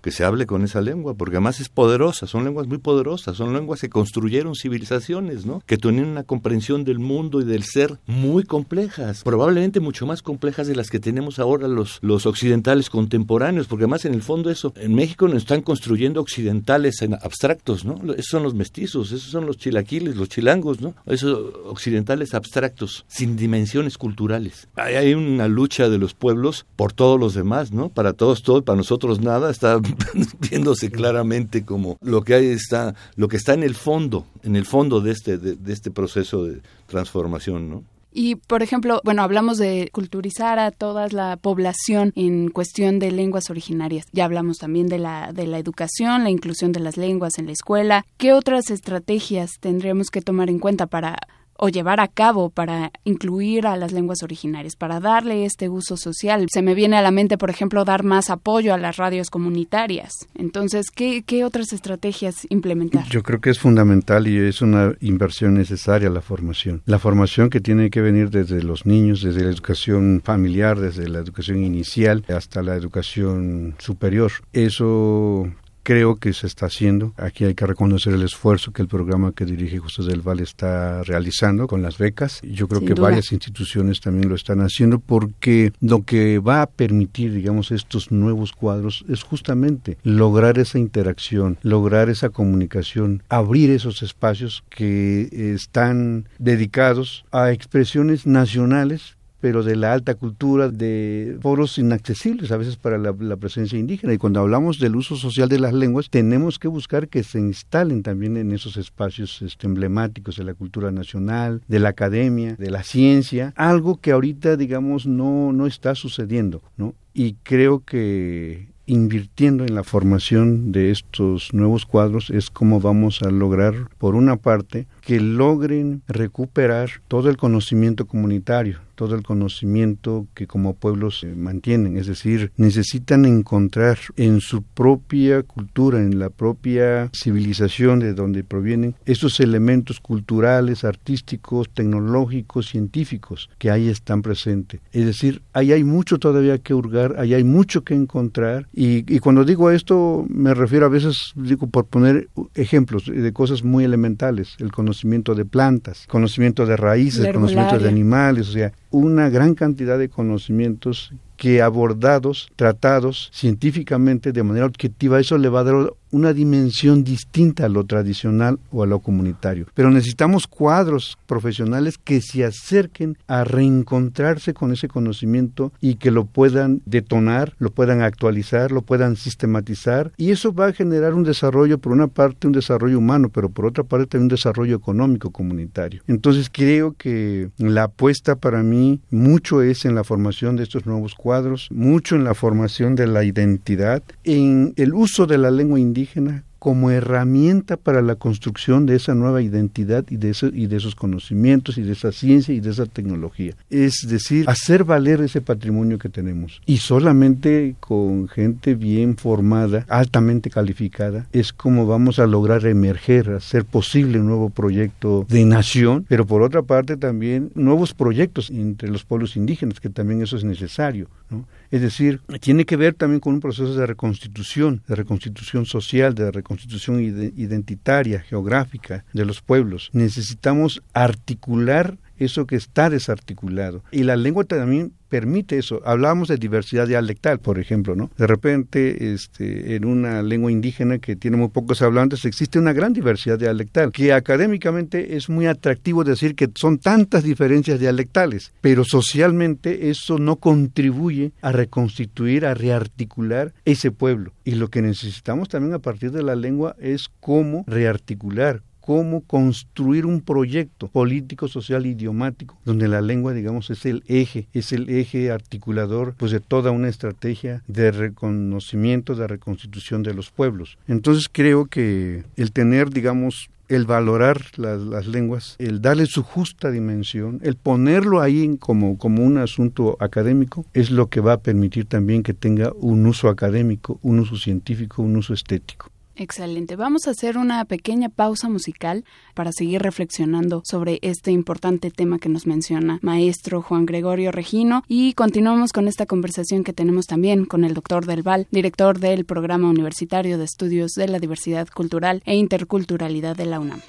que 0.01 0.11
se 0.11 0.25
hable 0.25 0.47
con 0.47 0.65
esa 0.65 0.81
lengua, 0.81 1.15
porque 1.15 1.37
además 1.37 1.61
es 1.61 1.69
poderosa, 1.69 2.27
son 2.27 2.45
lenguas 2.45 2.67
muy 2.67 2.79
poderosas, 2.79 3.37
son 3.37 3.53
lenguas 3.53 3.81
que 3.81 3.89
construyeron 3.89 4.55
civilizaciones, 4.55 5.47
¿no? 5.47 5.63
que 5.67 5.77
tenían 5.77 6.07
una 6.07 6.25
comprensión 6.25 6.85
del 6.85 6.99
mundo 6.99 7.41
y 7.41 7.45
del 7.45 7.65
ser 7.65 7.99
muy 8.07 8.45
complejas, 8.45 9.23
probablemente 9.25 9.81
mucho 9.81 10.07
más 10.07 10.23
complejas 10.23 10.67
de 10.67 10.77
las 10.77 10.91
que 10.91 11.01
tenemos 11.01 11.39
ahora 11.39 11.69
los, 11.69 12.01
occidentales 12.03 12.91
contemporáneos, 12.91 13.67
porque 13.67 13.85
además 13.85 14.05
en 14.05 14.15
el 14.15 14.23
fondo 14.23 14.51
eso, 14.51 14.73
en 14.77 14.95
México 14.95 15.27
nos 15.27 15.39
están 15.39 15.63
construyendo 15.63 16.21
occidentales 16.21 17.03
abstractos, 17.23 17.85
¿no? 17.85 17.95
Esos 18.13 18.27
son 18.27 18.43
los 18.43 18.55
mestizos, 18.55 19.13
esos 19.13 19.31
son 19.31 19.47
los 19.47 19.57
chilaquiles, 19.59 20.17
los 20.17 20.29
chilangos, 20.29 20.81
¿no? 20.81 20.95
Esos 21.07 21.55
occidentales 21.65 22.35
abstractos, 22.35 23.05
sin 23.09 23.37
dimensiones 23.37 23.99
culturales. 23.99 24.69
Hay, 24.77 24.95
hay 24.95 25.15
una 25.15 25.49
lucha 25.49 25.89
de 25.89 25.99
los 25.99 26.15
pueblos 26.15 26.67
por 26.77 26.93
todos 26.93 27.19
los 27.19 27.35
demás, 27.35 27.73
¿no? 27.73 27.89
Para 27.89 28.13
todos 28.13 28.43
todo, 28.43 28.63
para 28.63 28.77
nosotros 28.77 29.21
nada, 29.21 29.51
está 29.63 29.81
viéndose 30.51 30.91
claramente 30.91 31.65
como 31.65 31.97
lo 32.01 32.23
que 32.23 32.35
hay 32.35 32.47
está, 32.47 32.95
lo 33.17 33.29
que 33.29 33.37
está 33.37 33.55
en 33.55 33.63
el 33.63 33.75
fondo, 33.75 34.27
en 34.43 34.57
el 34.57 34.67
fondo 34.67 35.01
de 35.01 35.13
este, 35.13 35.39
de, 35.39 35.73
este 35.73 35.91
proceso 35.91 36.45
de 36.45 36.61
transformación, 36.87 37.71
¿no? 37.71 37.85
Y, 38.15 38.35
por 38.35 38.63
ejemplo, 38.63 39.01
bueno, 39.05 39.23
hablamos 39.23 39.57
de 39.57 39.89
culturizar 39.91 40.59
a 40.59 40.71
toda 40.71 41.09
la 41.09 41.39
población 41.39 42.13
en 42.15 42.51
cuestión 42.51 42.99
de 42.99 43.11
lenguas 43.11 43.49
originarias. 43.49 44.05
Ya 44.13 44.27
hablamos 44.27 44.59
también 44.59 44.87
de 44.87 44.99
la, 44.99 45.33
de 45.33 45.47
la 45.47 45.59
educación, 45.59 46.23
la 46.23 46.29
inclusión 46.29 46.73
de 46.73 46.81
las 46.81 46.99
lenguas 46.99 47.39
en 47.39 47.47
la 47.47 47.53
escuela. 47.53 48.05
¿Qué 48.19 48.35
otras 48.35 48.71
estrategias 48.71 49.53
tendremos 49.61 50.11
que 50.11 50.21
tomar 50.21 50.51
en 50.51 50.59
cuenta 50.59 50.87
para 50.89 51.17
o 51.65 51.69
llevar 51.69 52.01
a 52.01 52.09
cabo 52.09 52.51
para 52.51 52.91
incluir 53.05 53.69
a 53.69 53.77
las 53.77 53.93
lenguas 53.93 54.25
originarias, 54.25 54.75
para 54.75 54.99
darle 54.99 55.45
este 55.45 55.69
uso 55.69 55.97
social. 55.97 56.49
Se 56.53 56.61
me 56.61 56.75
viene 56.75 56.97
a 56.97 57.03
la 57.03 57.13
mente, 57.13 57.39
por 57.39 57.51
ejemplo, 57.51 57.85
dar 57.85 58.03
más 58.03 58.31
apoyo 58.31 58.75
a 58.75 58.79
las 58.79 58.97
radios 58.97 59.31
comunitarias. 59.31 60.11
Entonces, 60.35 60.91
¿qué, 60.91 61.23
qué 61.23 61.45
otras 61.45 61.73
estrategias 61.73 62.49
implementar? 62.51 63.05
Yo 63.11 63.23
creo 63.23 63.41
que 63.41 63.51
es 63.51 63.61
fundamental 63.61 64.27
y 64.27 64.39
es 64.39 64.61
una 64.61 64.95
inversión 65.01 65.55
necesaria 65.55 66.11
la 66.11 66.21
formación. 66.21 66.83
La 66.85 66.99
formación 66.99 67.49
que 67.49 67.61
tiene 67.61 67.91
que 67.91 68.01
venir 68.01 68.31
desde 68.31 68.61
los 68.65 68.85
niños, 68.85 69.23
desde 69.23 69.45
la 69.45 69.51
educación 69.51 70.21
familiar, 70.25 70.81
desde 70.81 71.09
la 71.09 71.21
educación 71.21 71.63
inicial 71.63 72.25
hasta 72.27 72.65
la 72.65 72.75
educación 72.75 73.77
superior. 73.79 74.33
Eso 74.53 75.49
creo 75.83 76.17
que 76.17 76.33
se 76.33 76.47
está 76.47 76.67
haciendo. 76.67 77.13
Aquí 77.17 77.45
hay 77.45 77.55
que 77.55 77.67
reconocer 77.67 78.15
el 78.15 78.23
esfuerzo 78.23 78.73
que 78.73 78.83
el 78.83 78.89
programa 78.89 79.33
que 79.33 79.45
dirige 79.45 79.79
José 79.79 80.03
del 80.03 80.21
Valle 80.21 80.45
está 80.45 81.03
realizando 81.03 81.67
con 81.67 81.83
las 81.83 81.99
becas. 81.99 82.41
Yo 82.43 82.69
creo 82.69 82.85
que 82.85 82.95
varias 82.95 83.33
instituciones 83.33 84.01
también 84.01 84.29
lo 84.29 84.35
están 84.35 84.61
haciendo 84.61 84.99
porque 84.99 85.73
lo 85.81 86.03
que 86.03 86.39
va 86.39 86.63
a 86.63 86.67
permitir, 86.67 87.33
digamos, 87.33 87.71
estos 87.71 88.11
nuevos 88.11 88.53
cuadros 88.53 89.05
es 89.09 89.23
justamente 89.23 89.99
lograr 90.03 90.59
esa 90.59 90.79
interacción, 90.79 91.59
lograr 91.63 92.09
esa 92.09 92.31
comunicación, 92.31 93.23
abrir 93.29 93.71
esos 93.71 94.03
espacios 94.03 94.65
que 94.71 95.29
están 95.55 96.29
dedicados 96.39 97.25
a 97.33 97.53
expresiones 97.53 98.27
nacionales 98.27 99.17
pero 99.43 99.65
de 99.65 99.75
la 99.75 99.93
alta 99.93 100.15
cultura, 100.15 100.69
de 100.69 101.37
foros 101.43 101.77
inaccesibles 101.77 102.53
a 102.53 102.57
veces 102.57 102.77
para 102.77 102.97
la, 102.97 103.37
presencia 103.37 103.77
indígena. 103.77 104.15
Y 104.15 104.19
cuando 104.19 104.39
hablamos 104.39 104.79
del 104.79 104.95
uso 104.95 105.17
social 105.17 105.49
de 105.49 105.59
las 105.59 105.73
lenguas, 105.73 106.09
tenemos 106.11 106.61
que 106.61 106.69
buscar 106.69 107.09
que 107.09 107.25
se 107.25 107.41
instalen 107.41 108.05
también 108.05 108.37
en 108.37 108.53
esos 108.53 108.77
espacios 108.77 109.43
este, 109.43 109.67
emblemáticos 109.67 110.37
de 110.37 110.45
la 110.45 110.55
cultura 110.55 110.93
nacional, 110.93 111.61
de 111.67 111.81
la 111.81 111.89
academia, 111.89 112.55
de 112.55 112.71
la 112.71 112.85
ciencia, 112.85 113.53
algo 113.57 113.97
que 113.97 114.13
ahorita, 114.13 114.57
digamos, 114.57 115.07
no, 115.07 115.53
no 115.53 115.67
está 115.67 115.97
sucediendo, 115.97 116.63
¿no? 116.77 116.95
Y 117.13 117.35
creo 117.43 117.81
que 117.85 118.69
invirtiendo 118.87 119.65
en 119.65 119.75
la 119.75 119.85
formación 119.85 120.73
de 120.73 120.91
estos 120.91 121.55
nuevos 121.55 121.87
cuadros 121.87 122.31
es 122.31 122.51
como 122.51 122.81
vamos 122.81 123.23
a 123.23 123.31
lograr, 123.31 123.75
por 123.99 124.15
una 124.15 124.37
parte, 124.37 124.87
que 125.03 125.21
logren 125.21 126.03
recuperar 126.07 126.91
todo 127.09 127.29
el 127.29 127.37
conocimiento 127.37 128.07
comunitario, 128.07 128.79
todo 128.95 129.17
el 129.17 129.23
conocimiento 129.23 130.29
que 130.33 130.47
como 130.47 130.75
pueblos 130.75 131.27
mantienen, 131.37 131.97
es 131.97 132.07
decir, 132.07 132.53
necesitan 132.57 133.25
encontrar 133.25 133.99
en 134.17 134.41
su 134.41 134.63
propia 134.63 135.43
cultura, 135.43 135.99
en 135.99 136.21
la 136.21 136.31
propia 136.31 137.11
civilización 137.13 137.99
de 137.99 138.15
donde 138.15 138.45
provienen, 138.45 138.95
esos 139.05 139.41
elementos 139.41 139.99
culturales, 139.99 140.85
artísticos, 140.85 141.69
tecnológicos, 141.71 142.69
científicos 142.69 143.51
que 143.59 143.71
ahí 143.71 143.89
están 143.89 144.23
presentes. 144.23 144.81
Es 144.93 145.05
decir, 145.05 145.43
ahí 145.53 145.73
hay 145.73 145.83
mucho 145.83 146.19
todavía 146.19 146.59
que 146.59 146.75
hurgar, 146.75 147.17
ahí 147.19 147.35
hay 147.35 147.45
mucho 147.45 147.83
que 147.83 147.95
encontrar 147.95 148.69
y, 148.73 148.99
y 149.13 149.19
cuando 149.19 149.45
digo 149.45 149.71
esto 149.73 150.25
me 150.29 150.55
refiero 150.55 150.87
a 150.87 150.91
veces, 150.91 151.33
digo, 151.35 151.67
por 151.67 151.87
poner 151.87 152.29
ejemplos 152.55 153.07
de 153.07 153.33
cosas 153.33 153.65
muy 153.65 153.83
elementales, 153.83 154.55
el 154.61 154.71
conocimiento 154.71 154.92
conocimiento 154.93 155.35
de 155.35 155.47
plantas, 155.47 156.07
conocimiento 156.07 156.67
de 156.67 156.77
raíces, 156.77 157.33
conocimiento 157.33 157.79
de 157.79 157.89
animales, 157.89 158.49
o 158.51 158.53
sea, 158.53 158.73
una 158.93 159.29
gran 159.29 159.55
cantidad 159.55 159.99
de 159.99 160.09
conocimientos 160.09 161.13
que 161.43 161.61
abordados, 161.61 162.49
tratados 162.55 163.29
científicamente 163.33 164.31
de 164.31 164.45
manera 164.45 164.67
objetiva, 164.67 165.19
eso 165.19 165.39
le 165.39 165.49
va 165.49 165.61
a 165.61 165.65
dar 165.65 165.93
una 166.13 166.35
dimensión 166.35 167.03
distinta 167.03 167.65
a 167.65 167.69
lo 167.69 167.85
tradicional 167.85 168.59
o 168.71 168.83
a 168.83 168.87
lo 168.87 169.01
comunitario. 169.01 169.67
Pero 169.75 169.91
necesitamos 169.91 170.47
cuadros 170.47 171.19
profesionales 171.27 171.99
que 171.99 172.21
se 172.21 172.45
acerquen 172.45 173.17
a 173.27 173.45
reencontrarse 173.45 174.53
con 174.53 174.73
ese 174.73 174.89
conocimiento 174.89 175.73
y 175.81 175.95
que 175.97 176.11
lo 176.11 176.27
puedan 176.27 176.83
detonar, 176.85 177.55
lo 177.59 177.71
puedan 177.71 178.03
actualizar, 178.03 178.71
lo 178.71 178.83
puedan 178.83 179.17
sistematizar 179.17 180.13
y 180.19 180.31
eso 180.31 180.53
va 180.53 180.67
a 180.67 180.73
generar 180.73 181.15
un 181.15 181.25
desarrollo, 181.25 181.79
por 181.79 181.93
una 181.93 182.09
parte 182.09 182.47
un 182.47 182.53
desarrollo 182.53 182.99
humano, 182.99 183.31
pero 183.31 183.49
por 183.49 183.67
otra 183.67 183.85
parte 183.85 184.19
un 184.19 184.29
desarrollo 184.29 184.77
económico 184.77 185.31
comunitario. 185.31 186.03
Entonces 186.07 186.51
creo 186.53 186.95
que 186.97 187.49
la 187.57 187.85
apuesta 187.85 188.37
para 188.37 188.63
mí 188.63 188.82
mucho 189.11 189.63
es 189.63 189.85
en 189.85 189.95
la 189.95 190.05
formación 190.05 190.57
de 190.57 190.65
estos 190.65 190.87
nuevos 190.87 191.15
cuadros 191.15 191.69
mucho 191.71 192.17
en 192.17 192.25
la 192.25 192.35
formación 192.35 192.95
de 192.95 193.07
la 193.07 193.25
identidad, 193.25 194.03
en 194.25 194.75
el 194.77 194.95
uso 194.95 195.27
de 195.27 195.39
la 195.39 195.51
lengua 195.51 195.81
indígena 195.81 196.45
como 196.63 196.93
herramienta 196.93 197.77
para 197.77 198.03
la 198.03 198.15
construcción 198.15 198.87
de 198.87 198.95
esa 198.95 199.17
nueva 199.17 199.43
identidad 199.43 200.05
y 200.09 200.17
de, 200.17 200.31
eso, 200.31 200.47
y 200.47 200.69
de 200.69 200.77
esos 200.77 200.95
conocimientos 200.95 201.77
y 201.77 201.83
de 201.83 201.91
esa 201.91 202.13
ciencia 202.13 202.55
y 202.55 202.61
de 202.61 202.71
esa 202.71 202.87
tecnología. 202.87 203.57
Es 203.69 204.07
decir, 204.07 204.45
hacer 204.49 204.85
valer 204.85 205.23
ese 205.23 205.41
patrimonio 205.41 205.99
que 205.99 206.09
tenemos. 206.09 206.63
Y 206.65 206.77
solamente 206.77 207.75
con 207.81 208.29
gente 208.29 208.77
bien 208.77 209.17
formada, 209.17 209.85
altamente 209.89 210.51
calificada, 210.51 211.27
es 211.33 211.53
como 211.53 211.85
vamos 211.85 212.21
a 212.21 212.29
lograr 212.29 212.65
emerger, 212.65 213.31
hacer 213.31 213.65
posible 213.65 214.21
un 214.21 214.29
nuevo 214.29 214.49
proyecto 214.49 215.27
de 215.29 215.45
nación, 215.45 216.07
pero 216.09 216.29
por 216.29 216.43
otra 216.43 216.63
parte 216.63 216.97
también 216.97 217.51
nuevos 217.57 217.93
proyectos 217.93 218.51
entre 218.51 218.89
los 218.89 219.03
pueblos 219.03 219.37
indígenas, 219.37 219.81
que 219.81 219.91
también 219.91 220.23
eso 220.23 220.37
es 220.37 220.45
necesario. 220.45 221.09
¿no? 221.29 221.45
Es 221.73 221.81
decir, 221.81 222.21
tiene 222.41 222.67
que 222.67 222.77
ver 222.77 222.93
también 222.93 223.19
con 223.19 223.33
un 223.33 223.41
proceso 223.41 223.75
de 223.75 223.87
reconstitución, 223.87 224.83
de 224.87 224.95
reconstitución 224.95 225.65
social, 225.65 226.15
de 226.15 226.31
reconstitución 226.31 227.01
identitaria, 227.01 228.21
geográfica 228.21 229.07
de 229.15 229.25
los 229.25 229.41
pueblos. 229.41 229.89
Necesitamos 229.95 230.83
articular 230.93 231.97
eso 232.25 232.47
que 232.47 232.57
está 232.57 232.91
desarticulado. 232.91 233.83
Y 233.91 234.03
la 234.05 234.17
lengua 234.17 234.45
también 234.45 234.93
permite 235.13 235.59
eso. 235.59 235.83
Hablábamos 235.85 236.29
de 236.29 236.39
diversidad 236.39 236.89
dialectal, 236.89 237.39
por 237.39 237.59
ejemplo, 237.59 237.95
¿no? 237.95 238.11
De 238.17 238.27
repente, 238.27 239.13
este, 239.13 239.77
en 239.77 239.85
una 239.85 240.23
lengua 240.23 240.51
indígena 240.51 241.01
que 241.01 241.17
tiene 241.17 241.37
muy 241.37 241.49
pocos 241.49 241.83
hablantes, 241.83 242.25
existe 242.25 242.59
una 242.59 242.73
gran 242.73 242.95
diversidad 242.95 243.39
dialectal, 243.39 243.93
que 243.93 244.15
académicamente 244.15 245.15
es 245.15 245.29
muy 245.29 245.47
atractivo 245.47 246.03
decir 246.03 246.35
que 246.35 246.49
son 246.55 246.79
tantas 246.79 247.25
diferencias 247.25 247.79
dialectales, 247.79 248.53
pero 248.63 248.85
socialmente 248.85 249.91
eso 249.91 250.19
no 250.19 250.37
contribuye 250.37 251.33
a 251.43 251.53
reconstituir, 251.53 252.47
a 252.47 252.55
rearticular 252.55 253.53
ese 253.67 253.91
pueblo. 253.91 254.33
Y 254.45 254.53
lo 254.53 254.69
que 254.69 254.81
necesitamos 254.81 255.51
también 255.51 255.75
a 255.75 255.81
partir 255.81 256.11
de 256.13 256.23
la 256.23 256.37
lengua 256.37 256.75
es 256.81 257.11
cómo 257.21 257.65
rearticular, 257.67 258.63
cómo 258.83 259.23
construir 259.23 260.05
un 260.05 260.21
proyecto 260.21 260.89
político, 260.89 261.49
social, 261.49 261.87
idiomático, 261.87 262.59
donde 262.65 262.89
la 262.89 263.01
lengua, 263.01 263.33
digamos, 263.33 263.71
es 263.71 263.87
el 263.87 264.03
eje, 264.09 264.49
es 264.53 264.73
el 264.73 264.91
eje 264.91 265.31
articulador 265.31 266.15
pues 266.19 266.33
de 266.33 266.41
toda 266.41 266.73
una 266.73 266.89
estrategia 266.89 267.63
de 267.67 267.93
reconocimiento, 267.93 269.15
de 269.15 269.29
reconstitución 269.29 270.03
de 270.03 270.15
los 270.15 270.31
pueblos. 270.31 270.77
Entonces 270.89 271.29
creo 271.33 271.67
que 271.67 272.25
el 272.37 272.53
tener, 272.53 272.91
digamos, 272.91 273.49
el 273.69 273.87
valorar 273.87 274.43
las, 274.57 275.07
lenguas, 275.07 275.57
el 275.59 275.81
darle 275.81 276.07
su 276.07 276.23
justa 276.23 276.71
dimensión, 276.71 277.41
el 277.43 277.57
ponerlo 277.57 278.21
ahí 278.21 278.57
como, 278.59 278.99
como 278.99 279.25
un 279.25 279.39
asunto 279.39 279.97
académico, 280.01 280.67
es 280.75 280.91
lo 280.91 281.07
que 281.07 281.21
va 281.21 281.35
a 281.35 281.41
permitir 281.41 281.87
también 281.87 282.23
que 282.23 282.35
tenga 282.35 282.73
un 282.75 283.07
uso 283.07 283.29
académico, 283.29 283.99
un 284.03 284.19
uso 284.19 284.37
científico, 284.37 285.03
un 285.03 285.17
uso 285.17 285.33
estético. 285.33 285.92
Excelente. 286.15 286.77
Vamos 286.77 287.07
a 287.07 287.13
hacer 287.13 287.39
una 287.39 287.65
pequeña 287.65 288.09
pausa 288.09 288.49
musical 288.49 289.05
para 289.35 289.51
seguir 289.53 289.83
reflexionando 289.83 290.63
sobre 290.65 290.99
este 291.03 291.31
importante 291.31 291.91
tema 291.91 292.19
que 292.19 292.29
nos 292.29 292.47
menciona 292.47 292.99
maestro 293.03 293.63
Juan 293.63 293.87
Gregorio 293.87 294.31
Regino 294.31 294.83
y 294.89 295.15
continuamos 295.15 295.73
con 295.73 295.89
esta 295.89 296.07
conversación 296.07 296.65
que 296.65 296.75
tenemos 296.75 297.07
también 297.07 297.47
con 297.47 297.65
el 297.65 297.75
doctor 297.75 298.05
Del 298.05 298.23
Val, 298.23 298.47
director 298.51 298.99
del 298.99 299.25
Programa 299.25 299.71
Universitario 299.71 300.37
de 300.37 300.45
Estudios 300.45 300.93
de 300.93 301.09
la 301.09 301.19
Diversidad 301.19 301.69
Cultural 301.69 302.23
e 302.27 302.37
Interculturalidad 302.37 303.35
de 303.35 303.47
la 303.47 303.61
UNAM. 303.61 303.81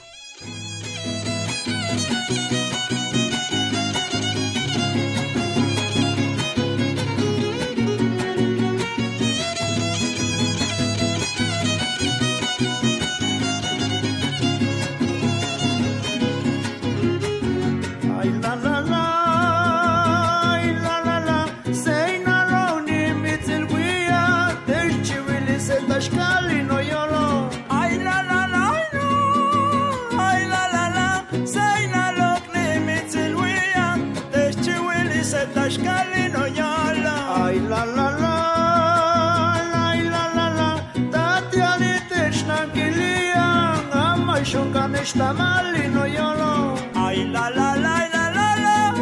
Está 45.04 45.34
mal 45.34 45.76
y 45.76 45.88
no 45.90 46.08
lloro. 46.08 46.76
Ay, 46.96 47.26
la, 47.26 47.50
la, 47.50 47.76
la, 47.76 48.10
la, 48.14 48.32
la, 48.32 48.56
la, 48.66 48.94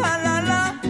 la, 0.00 0.18
la, 0.24 0.40
la, 0.42 0.80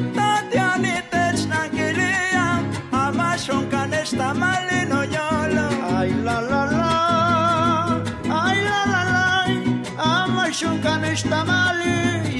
can 10.82 11.04
está 11.04 11.44
mal 11.44 11.80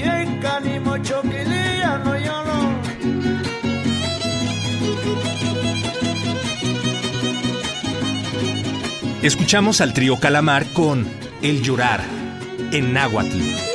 en 0.03 0.39
canimo 0.39 0.97
no 2.03 2.15
lloro. 2.17 2.59
Escuchamos 9.23 9.81
al 9.81 9.93
trío 9.93 10.17
Calamar 10.19 10.67
con 10.67 11.24
el 11.41 11.61
llorar 11.61 12.01
en 12.71 12.93
náhuatl. 12.93 13.74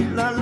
bailar 0.00 0.39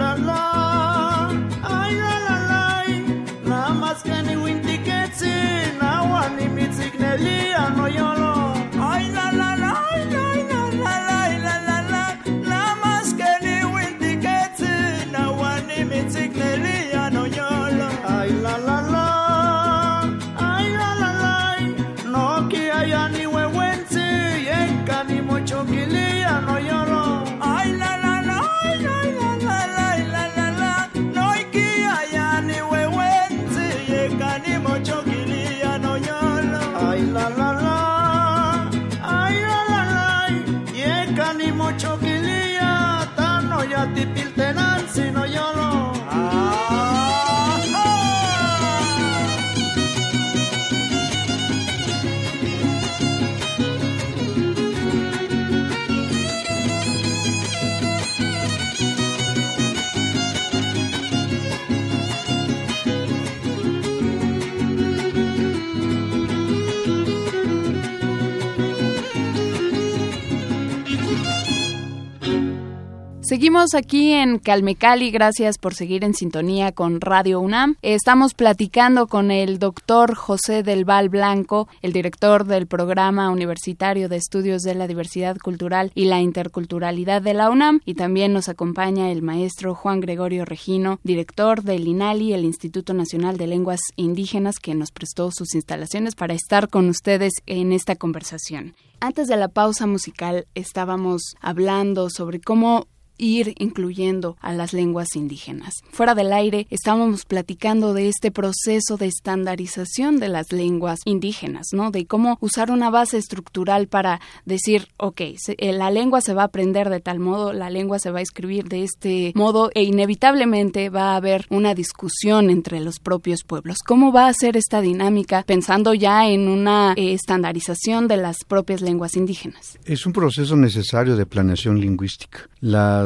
Seguimos 73.39 73.77
aquí 73.77 74.15
en 74.15 74.41
Calmecali, 74.41 75.13
gracias 75.13 75.59
por 75.59 75.73
seguir 75.73 76.03
en 76.03 76.13
sintonía 76.13 76.73
con 76.73 77.01
Radio 77.01 77.39
UNAM. 77.39 77.77
Estamos 77.83 78.35
platicando 78.35 79.07
con 79.07 79.31
el 79.31 79.61
doctor 79.61 80.17
José 80.17 80.65
del 80.65 80.85
Val 80.85 81.09
Blanco, 81.09 81.69
el 81.81 81.93
director 81.93 82.47
del 82.47 82.67
Programa 82.67 83.31
Universitario 83.31 84.09
de 84.09 84.17
Estudios 84.17 84.63
de 84.63 84.75
la 84.75 84.89
Diversidad 84.89 85.37
Cultural 85.37 85.93
y 85.95 86.07
la 86.07 86.21
Interculturalidad 86.21 87.23
de 87.23 87.35
la 87.35 87.49
UNAM, 87.49 87.81
y 87.85 87.95
también 87.95 88.33
nos 88.33 88.49
acompaña 88.49 89.13
el 89.13 89.23
maestro 89.23 89.77
Juan 89.77 90.01
Gregorio 90.01 90.45
Regino, 90.45 90.99
director 91.05 91.63
del 91.63 91.87
INALI, 91.87 92.33
el 92.33 92.45
Instituto 92.45 92.93
Nacional 92.93 93.37
de 93.37 93.47
Lenguas 93.47 93.83
Indígenas, 93.95 94.59
que 94.59 94.75
nos 94.75 94.91
prestó 94.91 95.31
sus 95.31 95.55
instalaciones 95.55 96.17
para 96.17 96.35
estar 96.35 96.69
con 96.69 96.89
ustedes 96.89 97.35
en 97.47 97.71
esta 97.71 97.95
conversación. 97.95 98.75
Antes 98.99 99.29
de 99.29 99.37
la 99.37 99.47
pausa 99.47 99.87
musical 99.87 100.49
estábamos 100.57 101.37
hablando 101.41 102.11
sobre 102.11 102.41
cómo 102.41 102.89
ir 103.19 103.55
incluyendo 103.59 104.37
a 104.41 104.53
las 104.53 104.73
lenguas 104.73 105.15
indígenas. 105.15 105.75
Fuera 105.91 106.15
del 106.15 106.33
aire 106.33 106.67
estábamos 106.71 107.25
platicando 107.25 107.93
de 107.93 108.09
este 108.09 108.31
proceso 108.31 108.97
de 108.97 109.07
estandarización 109.07 110.19
de 110.19 110.29
las 110.29 110.53
lenguas 110.53 111.01
indígenas, 111.05 111.67
¿no? 111.73 111.91
De 111.91 112.07
cómo 112.07 112.39
usar 112.41 112.71
una 112.71 112.91
base 112.91 113.19
estructural 113.19 113.89
para 113.89 114.21
decir, 114.45 114.89
ok, 114.97 115.21
eh, 115.21 115.73
la 115.73 115.91
lengua 115.91 116.21
se 116.21 116.35
va 116.35 116.43
a 116.43 116.47
aprender 116.47 116.89
de 116.89 117.01
tal 117.01 117.19
modo, 117.19 117.53
la 117.53 117.71
lengua 117.71 117.99
se 117.99 118.11
va 118.11 118.21
a 118.21 118.23
escribir 118.23 118.65
de 118.69 118.85
este 118.85 119.33
modo 119.35 119.71
e 119.75 119.83
inevitablemente 119.83 120.91
va 120.91 121.13
a 121.13 121.17
haber 121.17 121.47
una 121.51 121.75
discusión 121.75 122.51
entre 122.51 122.81
los 122.81 122.99
propios 123.01 123.43
pueblos. 123.45 123.79
¿Cómo 123.85 124.13
va 124.13 124.29
a 124.29 124.35
ser 124.35 124.57
esta 124.57 124.81
dinámica 124.81 125.43
pensando 125.47 125.95
ya 125.95 126.29
en 126.29 126.49
una 126.49 126.95
eh, 126.97 127.13
estandarización 127.13 128.09
de 128.09 128.17
las 128.17 128.45
propias 128.45 128.81
lenguas 128.81 129.17
indígenas? 129.17 129.79
Es 129.85 130.07
un 130.07 130.13
proceso 130.13 130.57
necesario 130.57 131.17
de 131.17 131.27
planeación 131.27 131.81
lingüística. 131.81 132.49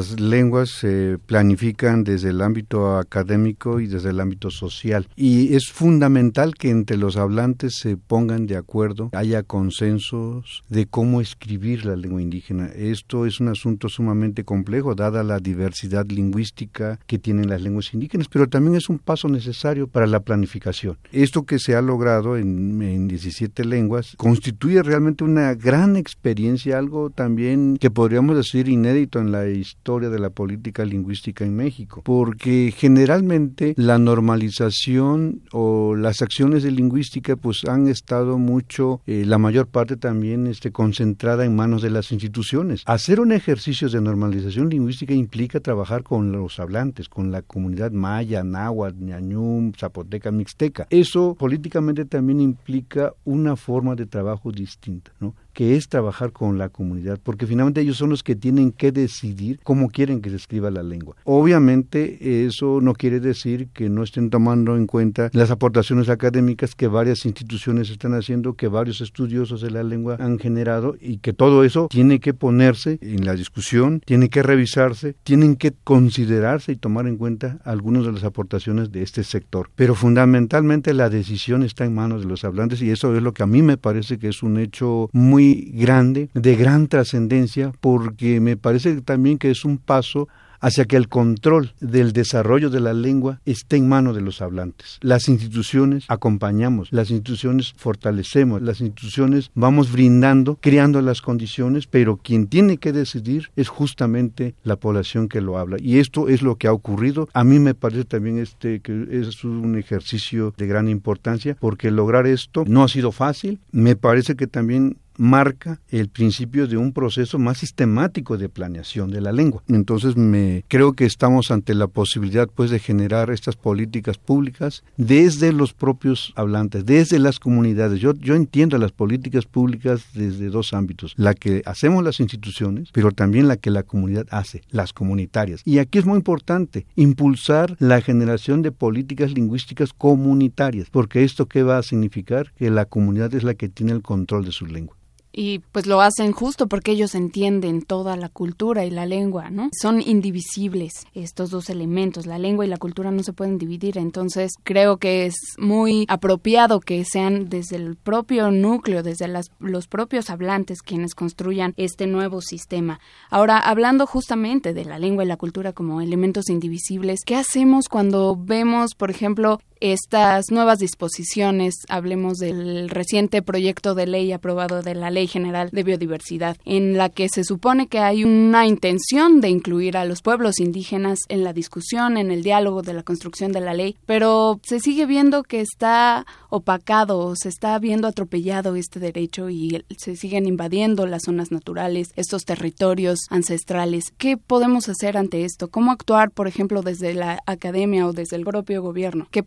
Las 0.02 0.18
lenguas 0.18 0.70
se 0.70 1.16
planifican 1.26 2.02
desde 2.02 2.30
el 2.30 2.42
ámbito 2.42 2.96
académico 2.96 3.78
y 3.78 3.86
desde 3.86 4.10
el 4.10 4.18
ámbito 4.18 4.50
social. 4.50 5.06
Y 5.14 5.54
es 5.54 5.70
fundamental 5.70 6.54
que 6.54 6.70
entre 6.70 6.96
los 6.96 7.16
hablantes 7.16 7.76
se 7.76 7.96
pongan 7.96 8.46
de 8.46 8.56
acuerdo, 8.56 9.10
haya 9.12 9.44
consensos 9.44 10.64
de 10.68 10.86
cómo 10.86 11.20
escribir 11.20 11.86
la 11.86 11.94
lengua 11.94 12.20
indígena. 12.20 12.66
Esto 12.74 13.26
es 13.26 13.38
un 13.38 13.46
asunto 13.46 13.88
sumamente 13.88 14.42
complejo, 14.42 14.96
dada 14.96 15.22
la 15.22 15.38
diversidad 15.38 16.04
lingüística 16.06 16.98
que 17.06 17.20
tienen 17.20 17.48
las 17.48 17.62
lenguas 17.62 17.94
indígenas, 17.94 18.26
pero 18.26 18.48
también 18.48 18.74
es 18.74 18.88
un 18.88 18.98
paso 18.98 19.28
necesario 19.28 19.86
para 19.86 20.08
la 20.08 20.18
planificación. 20.18 20.98
Esto 21.12 21.44
que 21.44 21.60
se 21.60 21.76
ha 21.76 21.80
logrado 21.80 22.36
en, 22.36 22.82
en 22.82 23.06
17 23.06 23.64
lenguas 23.64 24.16
constituye 24.16 24.82
realmente 24.82 25.22
una 25.22 25.54
gran 25.54 25.94
experiencia, 25.94 26.76
algo 26.76 27.10
también 27.10 27.76
que 27.76 27.92
podríamos 27.92 28.36
decir 28.36 28.68
inédito 28.68 29.20
en 29.20 29.30
la 29.30 29.46
historia 29.48 29.91
de 30.00 30.18
la 30.18 30.30
política 30.30 30.84
lingüística 30.84 31.44
en 31.44 31.54
México, 31.54 32.02
porque 32.04 32.72
generalmente 32.76 33.74
la 33.76 33.98
normalización 33.98 35.42
o 35.52 35.94
las 35.96 36.22
acciones 36.22 36.62
de 36.62 36.70
lingüística 36.70 37.36
pues 37.36 37.64
han 37.64 37.88
estado 37.88 38.38
mucho, 38.38 39.00
eh, 39.06 39.24
la 39.26 39.38
mayor 39.38 39.68
parte 39.68 39.96
también 39.96 40.46
este, 40.46 40.72
concentrada 40.72 41.44
en 41.44 41.54
manos 41.54 41.82
de 41.82 41.90
las 41.90 42.12
instituciones. 42.12 42.82
Hacer 42.86 43.20
un 43.20 43.32
ejercicio 43.32 43.88
de 43.88 44.00
normalización 44.00 44.68
lingüística 44.68 45.12
implica 45.12 45.60
trabajar 45.60 46.02
con 46.02 46.32
los 46.32 46.58
hablantes, 46.58 47.08
con 47.08 47.30
la 47.30 47.42
comunidad 47.42 47.92
maya, 47.92 48.42
náhuatl, 48.42 49.04
ñañum, 49.04 49.72
zapoteca, 49.72 50.30
mixteca. 50.30 50.86
Eso 50.90 51.34
políticamente 51.34 52.04
también 52.04 52.40
implica 52.40 53.12
una 53.24 53.56
forma 53.56 53.94
de 53.94 54.06
trabajo 54.06 54.52
distinta, 54.52 55.12
¿no? 55.20 55.34
Que 55.52 55.76
es 55.76 55.88
trabajar 55.88 56.32
con 56.32 56.58
la 56.58 56.68
comunidad, 56.68 57.18
porque 57.22 57.46
finalmente 57.46 57.80
ellos 57.80 57.96
son 57.96 58.10
los 58.10 58.22
que 58.22 58.36
tienen 58.36 58.72
que 58.72 58.92
decidir 58.92 59.60
cómo 59.62 59.88
quieren 59.88 60.20
que 60.20 60.30
se 60.30 60.36
escriba 60.36 60.70
la 60.70 60.82
lengua. 60.82 61.16
Obviamente 61.24 62.44
eso 62.46 62.80
no 62.80 62.94
quiere 62.94 63.20
decir 63.20 63.68
que 63.72 63.88
no 63.88 64.02
estén 64.02 64.30
tomando 64.30 64.76
en 64.76 64.86
cuenta 64.86 65.30
las 65.32 65.50
aportaciones 65.50 66.08
académicas 66.08 66.74
que 66.74 66.88
varias 66.88 67.24
instituciones 67.24 67.90
están 67.90 68.14
haciendo, 68.14 68.54
que 68.54 68.68
varios 68.68 69.00
estudiosos 69.00 69.60
de 69.60 69.70
la 69.70 69.82
lengua 69.82 70.16
han 70.18 70.38
generado 70.38 70.96
y 71.00 71.18
que 71.18 71.32
todo 71.32 71.64
eso 71.64 71.88
tiene 71.90 72.20
que 72.20 72.34
ponerse 72.34 72.98
en 73.00 73.24
la 73.24 73.34
discusión, 73.34 74.00
tiene 74.04 74.28
que 74.28 74.42
revisarse, 74.42 75.14
tienen 75.22 75.56
que 75.56 75.72
considerarse 75.84 76.72
y 76.72 76.76
tomar 76.76 77.06
en 77.06 77.16
cuenta 77.16 77.58
algunas 77.64 78.04
de 78.04 78.12
las 78.12 78.24
aportaciones 78.24 78.92
de 78.92 79.02
este 79.02 79.24
sector. 79.24 79.70
Pero 79.74 79.94
fundamentalmente 79.94 80.94
la 80.94 81.10
decisión 81.10 81.62
está 81.62 81.84
en 81.84 81.94
manos 81.94 82.22
de 82.22 82.28
los 82.28 82.44
hablantes 82.44 82.80
y 82.82 82.90
eso 82.90 83.14
es 83.16 83.22
lo 83.22 83.32
que 83.32 83.42
a 83.42 83.46
mí 83.46 83.62
me 83.62 83.76
parece 83.76 84.18
que 84.18 84.28
es 84.28 84.42
un 84.42 84.58
hecho 84.58 85.10
muy 85.12 85.41
grande, 85.72 86.30
de 86.34 86.56
gran 86.56 86.88
trascendencia, 86.88 87.72
porque 87.80 88.40
me 88.40 88.56
parece 88.56 89.00
también 89.02 89.38
que 89.38 89.50
es 89.50 89.64
un 89.64 89.78
paso 89.78 90.28
hacia 90.62 90.86
que 90.86 90.96
el 90.96 91.08
control 91.08 91.74
del 91.80 92.12
desarrollo 92.12 92.70
de 92.70 92.80
la 92.80 92.94
lengua 92.94 93.40
esté 93.44 93.76
en 93.76 93.88
manos 93.88 94.14
de 94.14 94.22
los 94.22 94.40
hablantes. 94.40 94.98
Las 95.02 95.28
instituciones 95.28 96.04
acompañamos, 96.08 96.88
las 96.92 97.10
instituciones 97.10 97.74
fortalecemos, 97.76 98.62
las 98.62 98.80
instituciones 98.80 99.50
vamos 99.54 99.92
brindando, 99.92 100.56
creando 100.60 101.02
las 101.02 101.20
condiciones, 101.20 101.88
pero 101.88 102.16
quien 102.16 102.46
tiene 102.46 102.78
que 102.78 102.92
decidir 102.92 103.50
es 103.56 103.68
justamente 103.68 104.54
la 104.62 104.76
población 104.76 105.28
que 105.28 105.40
lo 105.40 105.58
habla. 105.58 105.76
Y 105.80 105.98
esto 105.98 106.28
es 106.28 106.42
lo 106.42 106.56
que 106.56 106.68
ha 106.68 106.72
ocurrido. 106.72 107.28
A 107.34 107.42
mí 107.42 107.58
me 107.58 107.74
parece 107.74 108.04
también 108.04 108.38
este 108.38 108.80
que 108.80 109.08
es 109.10 109.42
un 109.42 109.76
ejercicio 109.76 110.54
de 110.56 110.66
gran 110.68 110.88
importancia 110.88 111.56
porque 111.58 111.90
lograr 111.90 112.28
esto 112.28 112.64
no 112.68 112.84
ha 112.84 112.88
sido 112.88 113.10
fácil. 113.10 113.58
Me 113.72 113.96
parece 113.96 114.36
que 114.36 114.46
también 114.46 114.96
marca 115.22 115.80
el 115.88 116.08
principio 116.08 116.66
de 116.66 116.76
un 116.76 116.92
proceso 116.92 117.38
más 117.38 117.58
sistemático 117.58 118.36
de 118.36 118.48
planeación 118.48 119.12
de 119.12 119.20
la 119.20 119.30
lengua. 119.30 119.62
Entonces 119.68 120.16
me 120.16 120.64
creo 120.66 120.94
que 120.94 121.04
estamos 121.04 121.52
ante 121.52 121.74
la 121.74 121.86
posibilidad 121.86 122.48
pues 122.52 122.70
de 122.70 122.80
generar 122.80 123.30
estas 123.30 123.54
políticas 123.54 124.18
públicas 124.18 124.82
desde 124.96 125.52
los 125.52 125.74
propios 125.74 126.32
hablantes, 126.34 126.84
desde 126.84 127.20
las 127.20 127.38
comunidades. 127.38 128.00
Yo 128.00 128.14
yo 128.14 128.34
entiendo 128.34 128.78
las 128.78 128.90
políticas 128.90 129.46
públicas 129.46 130.06
desde 130.12 130.48
dos 130.48 130.72
ámbitos, 130.72 131.14
la 131.16 131.34
que 131.34 131.62
hacemos 131.66 132.02
las 132.02 132.18
instituciones, 132.18 132.90
pero 132.92 133.12
también 133.12 133.46
la 133.46 133.56
que 133.56 133.70
la 133.70 133.84
comunidad 133.84 134.26
hace, 134.30 134.62
las 134.70 134.92
comunitarias. 134.92 135.62
Y 135.64 135.78
aquí 135.78 135.98
es 135.98 136.04
muy 136.04 136.16
importante 136.16 136.84
impulsar 136.96 137.76
la 137.78 138.00
generación 138.00 138.62
de 138.62 138.72
políticas 138.72 139.30
lingüísticas 139.32 139.92
comunitarias, 139.92 140.90
porque 140.90 141.22
esto 141.22 141.46
qué 141.46 141.62
va 141.62 141.78
a 141.78 141.84
significar 141.84 142.52
que 142.54 142.70
la 142.70 142.86
comunidad 142.86 143.32
es 143.34 143.44
la 143.44 143.54
que 143.54 143.68
tiene 143.68 143.92
el 143.92 144.02
control 144.02 144.44
de 144.44 144.50
su 144.50 144.66
lengua 144.66 144.96
y 145.32 145.60
pues 145.60 145.86
lo 145.86 146.00
hacen 146.00 146.32
justo 146.32 146.66
porque 146.66 146.92
ellos 146.92 147.14
entienden 147.14 147.82
toda 147.82 148.16
la 148.16 148.28
cultura 148.28 148.84
y 148.84 148.90
la 148.90 149.06
lengua, 149.06 149.50
¿no? 149.50 149.70
Son 149.80 150.02
indivisibles 150.02 150.92
estos 151.14 151.50
dos 151.50 151.70
elementos, 151.70 152.26
la 152.26 152.38
lengua 152.38 152.66
y 152.66 152.68
la 152.68 152.76
cultura 152.76 153.10
no 153.10 153.22
se 153.22 153.32
pueden 153.32 153.58
dividir, 153.58 153.98
entonces 153.98 154.52
creo 154.62 154.98
que 154.98 155.26
es 155.26 155.34
muy 155.58 156.04
apropiado 156.08 156.80
que 156.80 157.04
sean 157.04 157.48
desde 157.48 157.76
el 157.76 157.96
propio 157.96 158.50
núcleo, 158.50 159.02
desde 159.02 159.28
las, 159.28 159.50
los 159.58 159.86
propios 159.86 160.28
hablantes 160.28 160.82
quienes 160.82 161.14
construyan 161.14 161.72
este 161.76 162.06
nuevo 162.06 162.40
sistema. 162.42 163.00
Ahora, 163.30 163.58
hablando 163.58 164.06
justamente 164.06 164.74
de 164.74 164.84
la 164.84 164.98
lengua 164.98 165.24
y 165.24 165.28
la 165.28 165.36
cultura 165.36 165.72
como 165.72 166.00
elementos 166.00 166.50
indivisibles, 166.50 167.20
¿qué 167.24 167.36
hacemos 167.36 167.88
cuando 167.88 168.36
vemos, 168.36 168.94
por 168.94 169.10
ejemplo, 169.10 169.60
estas 169.82 170.52
nuevas 170.52 170.78
disposiciones, 170.78 171.74
hablemos 171.88 172.38
del 172.38 172.88
reciente 172.88 173.42
proyecto 173.42 173.96
de 173.96 174.06
ley 174.06 174.30
aprobado 174.30 174.80
de 174.80 174.94
la 174.94 175.10
Ley 175.10 175.26
General 175.26 175.70
de 175.72 175.82
Biodiversidad, 175.82 176.56
en 176.64 176.96
la 176.96 177.08
que 177.08 177.28
se 177.28 177.42
supone 177.42 177.88
que 177.88 177.98
hay 177.98 178.22
una 178.22 178.64
intención 178.66 179.40
de 179.40 179.48
incluir 179.48 179.96
a 179.96 180.04
los 180.04 180.22
pueblos 180.22 180.60
indígenas 180.60 181.18
en 181.28 181.42
la 181.42 181.52
discusión, 181.52 182.16
en 182.16 182.30
el 182.30 182.44
diálogo 182.44 182.82
de 182.82 182.94
la 182.94 183.02
construcción 183.02 183.50
de 183.50 183.60
la 183.60 183.74
ley, 183.74 183.96
pero 184.06 184.60
se 184.62 184.78
sigue 184.78 185.04
viendo 185.04 185.42
que 185.42 185.60
está 185.60 186.26
opacado, 186.48 187.34
se 187.34 187.48
está 187.48 187.76
viendo 187.80 188.06
atropellado 188.06 188.76
este 188.76 189.00
derecho 189.00 189.50
y 189.50 189.84
se 189.98 190.14
siguen 190.14 190.46
invadiendo 190.46 191.06
las 191.06 191.22
zonas 191.24 191.50
naturales, 191.50 192.12
estos 192.14 192.44
territorios 192.44 193.18
ancestrales. 193.30 194.12
¿Qué 194.16 194.36
podemos 194.36 194.88
hacer 194.88 195.16
ante 195.16 195.44
esto? 195.44 195.68
¿Cómo 195.68 195.90
actuar, 195.90 196.30
por 196.30 196.46
ejemplo, 196.46 196.82
desde 196.82 197.14
la 197.14 197.42
academia 197.46 198.06
o 198.06 198.12
desde 198.12 198.36
el 198.36 198.44
propio 198.44 198.80
gobierno? 198.80 199.26
¿Qué 199.30 199.42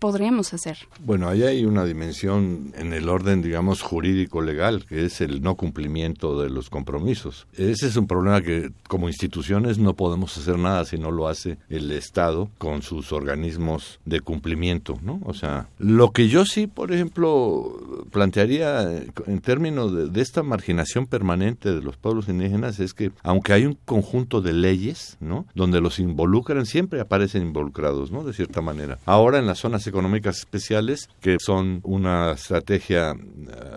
hacer? 0.54 0.78
Bueno, 1.04 1.30
ahí 1.30 1.44
hay 1.44 1.66
una 1.66 1.86
dimensión 1.86 2.74
en 2.78 2.94
el 2.94 3.10
orden, 3.10 3.42
digamos, 3.42 3.82
jurídico-legal, 3.82 4.86
que 4.86 5.06
es 5.06 5.22
el 5.22 5.42
no 5.42 5.56
cumplimiento 5.56 6.42
de 6.42 6.50
los 6.50 6.70
compromisos. 6.70 7.48
Ese 7.54 7.88
es 7.88 7.96
un 7.96 8.08
problema 8.08 8.42
que 8.42 8.72
como 8.88 9.08
instituciones 9.08 9.78
no 9.78 9.96
podemos 9.96 10.38
hacer 10.38 10.58
nada 10.58 10.86
si 10.86 10.98
no 10.98 11.12
lo 11.12 11.28
hace 11.28 11.58
el 11.70 11.92
Estado 11.92 12.50
con 12.58 12.82
sus 12.82 13.12
organismos 13.12 14.00
de 14.06 14.22
cumplimiento, 14.22 15.00
¿no? 15.02 15.20
O 15.26 15.34
sea, 15.34 15.68
lo 15.78 16.12
que 16.12 16.28
yo 16.28 16.46
sí, 16.46 16.68
por 16.68 16.92
ejemplo, 16.92 18.06
plantearía 18.12 18.84
en 19.28 19.42
términos 19.42 19.94
de, 19.94 20.08
de 20.08 20.22
esta 20.22 20.44
marginación 20.44 21.08
permanente 21.08 21.74
de 21.74 21.82
los 21.82 21.98
pueblos 21.98 22.30
indígenas 22.30 22.80
es 22.80 22.94
que 22.94 23.12
aunque 23.24 23.54
hay 23.54 23.66
un 23.66 23.78
conjunto 23.86 24.42
de 24.42 24.54
leyes, 24.54 25.18
¿no? 25.20 25.46
Donde 25.56 25.82
los 25.82 26.00
involucran, 26.00 26.66
siempre 26.66 27.00
aparecen 27.00 27.44
involucrados, 27.44 28.12
¿no? 28.12 28.24
De 28.24 28.34
cierta 28.34 28.62
manera. 28.62 29.00
Ahora 29.06 29.40
en 29.40 29.46
las 29.46 29.60
zonas 29.60 29.86
económicas 29.88 30.15
especiales, 30.18 31.10
que 31.22 31.38
son 31.40 31.80
una 31.84 32.32
estrategia, 32.32 33.16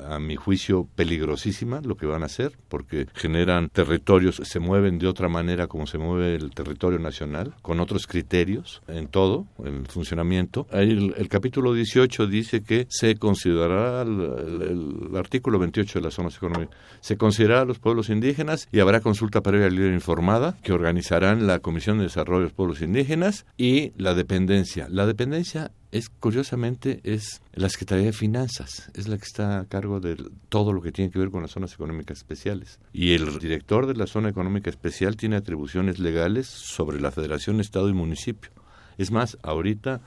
a 0.08 0.18
mi 0.18 0.36
juicio, 0.36 0.88
peligrosísima, 0.94 1.80
lo 1.82 1.96
que 1.96 2.06
van 2.06 2.22
a 2.22 2.26
hacer, 2.26 2.52
porque 2.68 3.06
generan 3.14 3.68
territorios, 3.70 4.40
se 4.44 4.60
mueven 4.60 4.98
de 4.98 5.06
otra 5.06 5.28
manera 5.28 5.66
como 5.66 5.86
se 5.86 5.98
mueve 5.98 6.34
el 6.34 6.50
territorio 6.50 6.98
nacional, 6.98 7.54
con 7.62 7.80
otros 7.80 8.06
criterios 8.06 8.82
en 8.88 9.08
todo, 9.08 9.46
en 9.64 9.76
el 9.76 9.86
funcionamiento. 9.86 10.66
El, 10.70 11.14
el 11.16 11.28
capítulo 11.28 11.72
18 11.72 12.26
dice 12.26 12.62
que 12.62 12.86
se 12.88 13.16
considerará 13.16 14.02
el, 14.02 15.16
artículo 15.16 15.58
28 15.58 15.98
de 15.98 16.04
las 16.04 16.14
zonas 16.14 16.36
económicas, 16.36 16.76
se 17.00 17.16
considerará 17.16 17.62
a 17.62 17.64
los 17.64 17.78
pueblos 17.78 18.08
indígenas 18.08 18.68
y 18.72 18.80
habrá 18.80 19.00
consulta 19.00 19.42
previa 19.42 19.68
libre 19.68 19.94
informada 19.94 20.56
que 20.62 20.72
organizarán 20.72 21.46
la 21.46 21.58
Comisión 21.60 21.98
de 21.98 22.04
Desarrollo 22.04 22.40
de 22.40 22.44
los 22.44 22.52
Pueblos 22.52 22.82
Indígenas 22.82 23.46
y 23.56 23.92
la 23.96 24.14
dependencia. 24.14 24.88
La 24.90 25.06
dependencia 25.06 25.72
es 25.90 26.08
curiosamente 26.08 27.00
es 27.04 27.40
la 27.52 27.68
Secretaría 27.68 28.06
de 28.06 28.12
Finanzas, 28.12 28.90
es 28.94 29.08
la 29.08 29.16
que 29.16 29.24
está 29.24 29.60
a 29.60 29.64
cargo 29.64 30.00
de 30.00 30.16
todo 30.48 30.72
lo 30.72 30.82
que 30.82 30.92
tiene 30.92 31.10
que 31.10 31.18
ver 31.18 31.30
con 31.30 31.42
las 31.42 31.52
zonas 31.52 31.72
económicas 31.74 32.18
especiales. 32.18 32.78
Y 32.92 33.14
el 33.14 33.38
director 33.38 33.86
de 33.86 33.94
la 33.94 34.06
zona 34.06 34.28
económica 34.28 34.70
especial 34.70 35.16
tiene 35.16 35.36
atribuciones 35.36 35.98
legales 35.98 36.46
sobre 36.46 37.00
la 37.00 37.10
Federación, 37.10 37.60
Estado 37.60 37.88
y 37.88 37.94
Municipio. 37.94 38.50
Es 38.98 39.10
más, 39.10 39.38
ahorita 39.42 40.00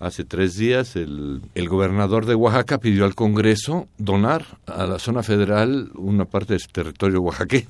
Hace 0.00 0.24
tres 0.24 0.56
días 0.56 0.96
el, 0.96 1.40
el, 1.54 1.68
gobernador 1.68 2.26
de 2.26 2.34
Oaxaca 2.34 2.78
pidió 2.78 3.04
al 3.04 3.14
Congreso 3.14 3.86
donar 3.96 4.58
a 4.66 4.86
la 4.86 4.98
zona 4.98 5.22
federal 5.22 5.92
una 5.94 6.24
parte 6.24 6.54
de 6.54 6.58
su 6.58 6.68
territorio 6.68 7.20
oaxaqueño 7.22 7.68